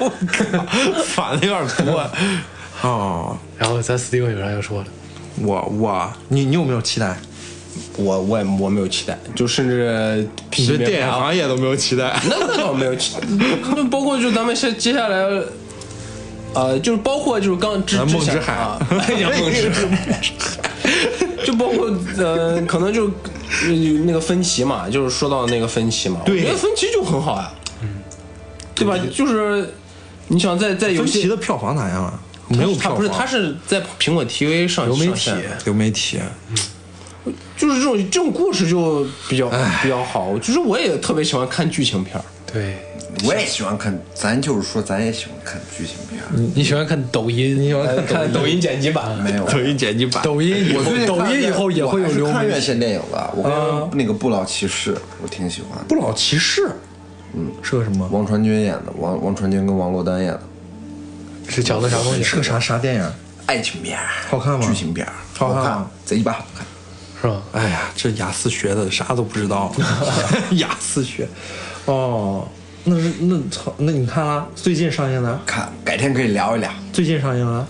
[0.01, 0.63] 我靠，
[1.05, 2.11] 反的有点多
[2.83, 3.37] 哦。
[3.59, 4.91] 然后咱 Steven 有啥要说的？
[5.43, 7.17] 我我你你有没有期待？
[7.99, 10.27] 我我也我没有期待，就甚至
[10.57, 12.19] 你对电影行业都没有期待？
[12.29, 13.27] 那 那倒没有期待，
[13.75, 15.27] 那包括就咱们现接下来，
[16.55, 18.79] 呃，就是包括就是刚之之海啊，
[19.09, 20.21] 哎呀梦之海，
[21.45, 23.11] 就包括呃，可能就呃
[24.05, 27.53] 那个分歧嘛，就是说到那个分歧嘛，对我觉得分歧就很好呀，
[28.75, 28.97] 对吧？
[29.13, 29.75] 就是
[30.29, 32.21] 你想在在游戏分歧的票房咋样啊？
[32.49, 35.31] 没有票房，它不是，他是在苹果 TV 上流媒体
[35.65, 36.19] 流媒体。
[37.57, 39.49] 就是这种这种故事就比较
[39.83, 42.25] 比较好，就是我也特别喜欢看剧情片儿。
[42.53, 42.79] 对，
[43.25, 46.23] 我也喜欢看，咱就是说，咱也喜欢看剧情片。
[46.55, 47.59] 你喜欢看抖音？
[47.61, 52.27] 你喜欢看抖音剪辑版，没有，抖音剪辑版，抖音以后我最近抖音以后也会有。
[52.33, 53.31] 看院线电影的。
[53.35, 55.83] 我跟那个《不老骑士》，我挺喜欢。
[55.89, 56.69] 不老骑士，
[57.35, 58.07] 嗯，是个什么？
[58.13, 60.41] 王传君演的，王王传君跟王珞丹演的
[61.49, 62.23] 是讲的啥东西？
[62.23, 63.13] 是个啥啥电影？
[63.47, 63.99] 爱情片，
[64.29, 65.07] 好看吗剧情片，
[65.39, 66.67] 好看吗，贼巴好看。
[67.19, 67.43] 是吧？
[67.53, 69.73] 哎呀，这雅思学的啥都不知道，
[70.59, 71.27] 雅思学，
[71.87, 72.47] 哦，
[72.89, 75.41] 那是那操，那你看了最近上映的？
[75.45, 76.71] 看，改天可以聊一聊。
[76.93, 77.67] 最近上映了？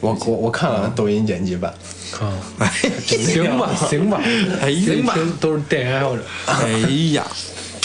[0.00, 1.72] 我我我看了抖音剪辑版，
[2.18, 2.66] 啊，
[3.06, 4.20] 行吧，行吧，
[4.60, 6.22] 哎呀行吧，都是电影爱好者。
[6.46, 6.68] 哎
[7.12, 7.24] 呀，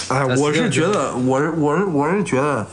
[0.10, 2.66] 哎，我是觉得，我是我是我是觉得，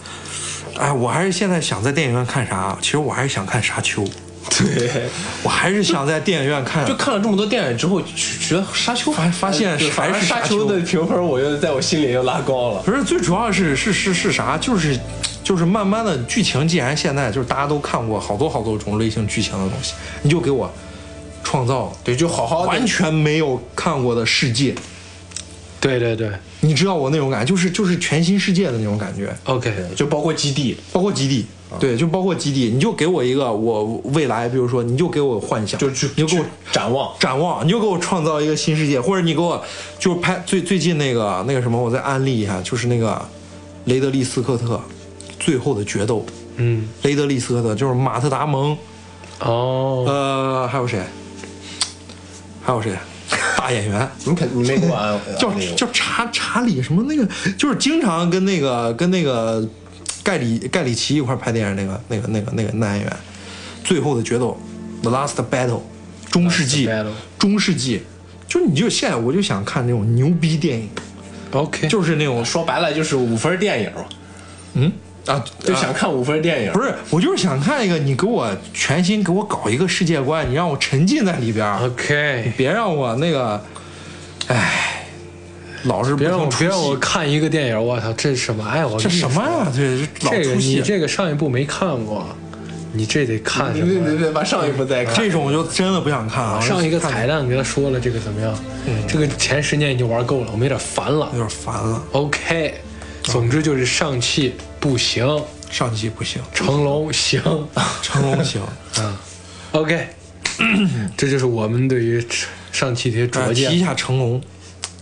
[0.79, 2.77] 哎，我还是现在想在电影院看啥？
[2.81, 4.03] 其实我还是想看《沙丘》，
[4.57, 5.03] 对，
[5.43, 6.87] 我还是想在电影院看。
[6.87, 12.83] 就看了这么多电影之后，觉得沙丘发发现对还是沙沙丘丘的评分，我觉得在我心里又拉高了。
[12.83, 14.57] 不是最主要是是是是啥？
[14.57, 14.99] 就是
[15.45, 20.73] 就是慢慢的剧情，既然现在就是大家都看过好多好多种类型剧情的东西，你就给我
[21.45, 24.75] 创造对，就好好完全没有看过的世界。
[25.79, 26.31] 对对对
[26.61, 31.47] 你知道我那种感觉，就是就是全新世界的那种感觉，，OK，就包括基地，包括基地，
[31.81, 37.12] 对，就包括基地，你就给我一个我未来，比如说你就给我幻想，就去你就给我展望。
[37.19, 39.62] 展望，你就给我创造一个新世界，或者你给我
[39.99, 43.21] 就是拍最最近那个那个什么，我再安利一下，就是那个
[43.87, 44.75] 雷德利·斯科特
[45.41, 46.19] 《最后的决斗》。
[46.57, 48.77] 嗯，雷德利·斯科特就是马特·达蒙，
[49.41, 51.03] 哦，呃，还有谁？
[52.62, 52.93] 还有谁？
[53.59, 59.67] 大演员 你肯你没给我安 叫叫查查理什么那个，就是经常跟那个跟那个
[60.27, 63.16] 盖里盖里奇一块儿拍电影那个那个那个那个男演员，
[63.87, 64.59] 《最后的决斗》
[65.03, 65.83] The Last Battle，
[66.33, 66.89] 中世纪
[67.39, 68.03] 中世纪。
[68.49, 70.89] 就你就现在我就想看那种牛逼电影
[71.53, 73.93] ，OK，就是那种说白了就是五分电影。
[73.93, 74.05] 嘛，
[74.74, 74.93] 嗯？
[75.27, 76.72] 啊，就想看五分电影。
[76.72, 83.61] 不是，我就是想看一个你给我全新给我搞一个世界观，你让我沉浸在里边，OK，别让我那个，
[84.47, 84.96] 唉，
[85.87, 86.97] 老是别让我别让我。
[86.97, 88.64] 看一个电影，我操，这是什么？
[88.68, 89.72] 哎，我这什么呀？
[89.74, 90.07] 这？
[90.30, 92.26] 这个出戏你，这个上一部没看过，
[92.93, 94.05] 你这得看你什么？
[94.05, 95.14] 得得得把上一部再看。
[95.14, 96.61] 这种我就真的不想看啊！
[96.61, 98.55] 上一个彩蛋给他说了，这个怎么样？
[99.09, 101.39] 这个前十年已经玩够了，我们有点烦了有。
[101.39, 102.74] 点烦了，OK，
[103.22, 105.26] 总之就是上汽不行，
[105.70, 107.41] 上汽不行，成龙行。
[108.03, 108.62] 成龙行，
[108.99, 109.16] 嗯
[109.72, 110.07] OK，
[111.16, 112.24] 这就是我们对于
[112.72, 113.70] 上汽的一些哎拙见。
[113.70, 114.41] 提一下成龙，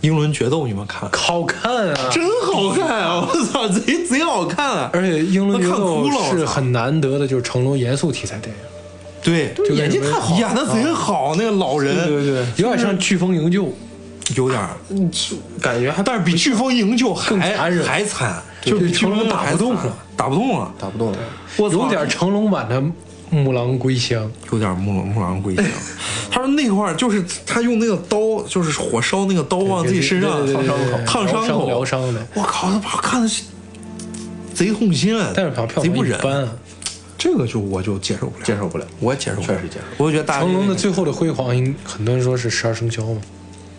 [0.05, 1.09] 英伦决斗你们看？
[1.11, 2.09] 好看啊！
[2.11, 3.25] 真好看啊！
[3.33, 4.89] 我操，贼贼好看啊！
[4.93, 8.61] 而且《英伦决斗看哭了》是很难得的，就是成龙严肃题材电影，
[9.23, 13.63] 对，就演技太好演的贼好，那个老人，对对对，有点像《飓风营救》。
[14.35, 14.59] 有点
[15.61, 20.73] 感觉还但是比飓风营救更还残忍还惨，对就比成龙打不动了，打不动了。
[20.79, 21.17] 打不动了。
[21.59, 22.81] 有点成龙版的
[23.29, 24.25] 《木狼归乡》。
[24.53, 25.65] 有点木木狼归乡。
[26.31, 33.43] 他说那块儿就是他用那个刀，就是火烧那个刀往自己身上对对对对对烫伤口，疗伤的我靠，他把我看的是
[34.53, 35.31] 贼痛心啊！
[35.35, 36.19] 但是好像票贼不忍。
[37.17, 43.21] 这个就我就接受不了，接受不了我也接受不了，确实接受我觉得大成龙的最后的辉煌，应很多人说是十二生肖嘛。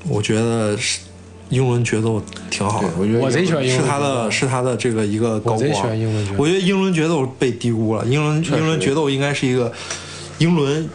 [0.08, 1.00] 我觉得是
[1.48, 2.88] 英伦决斗挺好的，。
[2.98, 5.56] 我觉得我贼喜欢英是伦是他的，是他的这个一个高光。
[5.56, 8.04] 我贼喜欢英伦决斗我觉得英伦决斗被低估了。
[8.06, 9.72] 英伦英伦决斗应该是一个
[10.38, 10.88] 英伦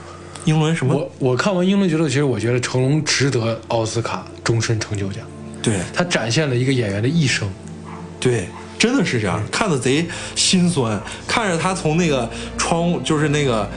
[0.46, 0.94] 英伦什么？
[0.94, 5.24] 我我看完《英伦决斗》，其实我觉得成龙值得奥斯卡终身成就奖。
[5.62, 7.48] 对他展现了一个演员的一生。
[8.20, 8.48] 对，
[8.78, 13.70] 真的是这样，看的贼心酸，看着他从那个窗户，就是那个。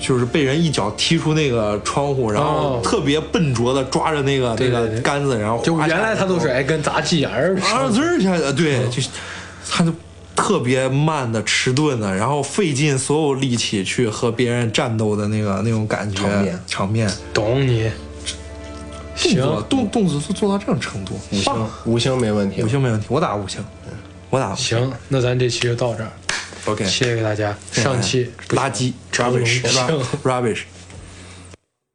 [0.00, 2.80] 就是被人一脚踢出那个窗户，然后哦。
[2.82, 9.02] 特别笨拙的抓着那个那个杆子，然后就原来他都是哎跟砸鸡眼儿啊滋儿一下，对，就
[9.68, 9.92] 他就
[10.34, 17.90] 特别慢的、迟钝的，然后费尽所有力气去和别人战斗的那个那种感觉场面场面，懂你。
[19.14, 19.42] 行。
[19.68, 22.68] 动动作都做到这种程度，五星五星没问题五。
[22.68, 23.62] 星没问题，我打五星，
[24.30, 24.78] 我打五星。
[24.78, 26.10] 行，那咱这期就到这儿，
[26.66, 27.56] ，OK，谢谢大家。
[27.72, 30.62] 上期垃圾 rubbish 行 rubbish。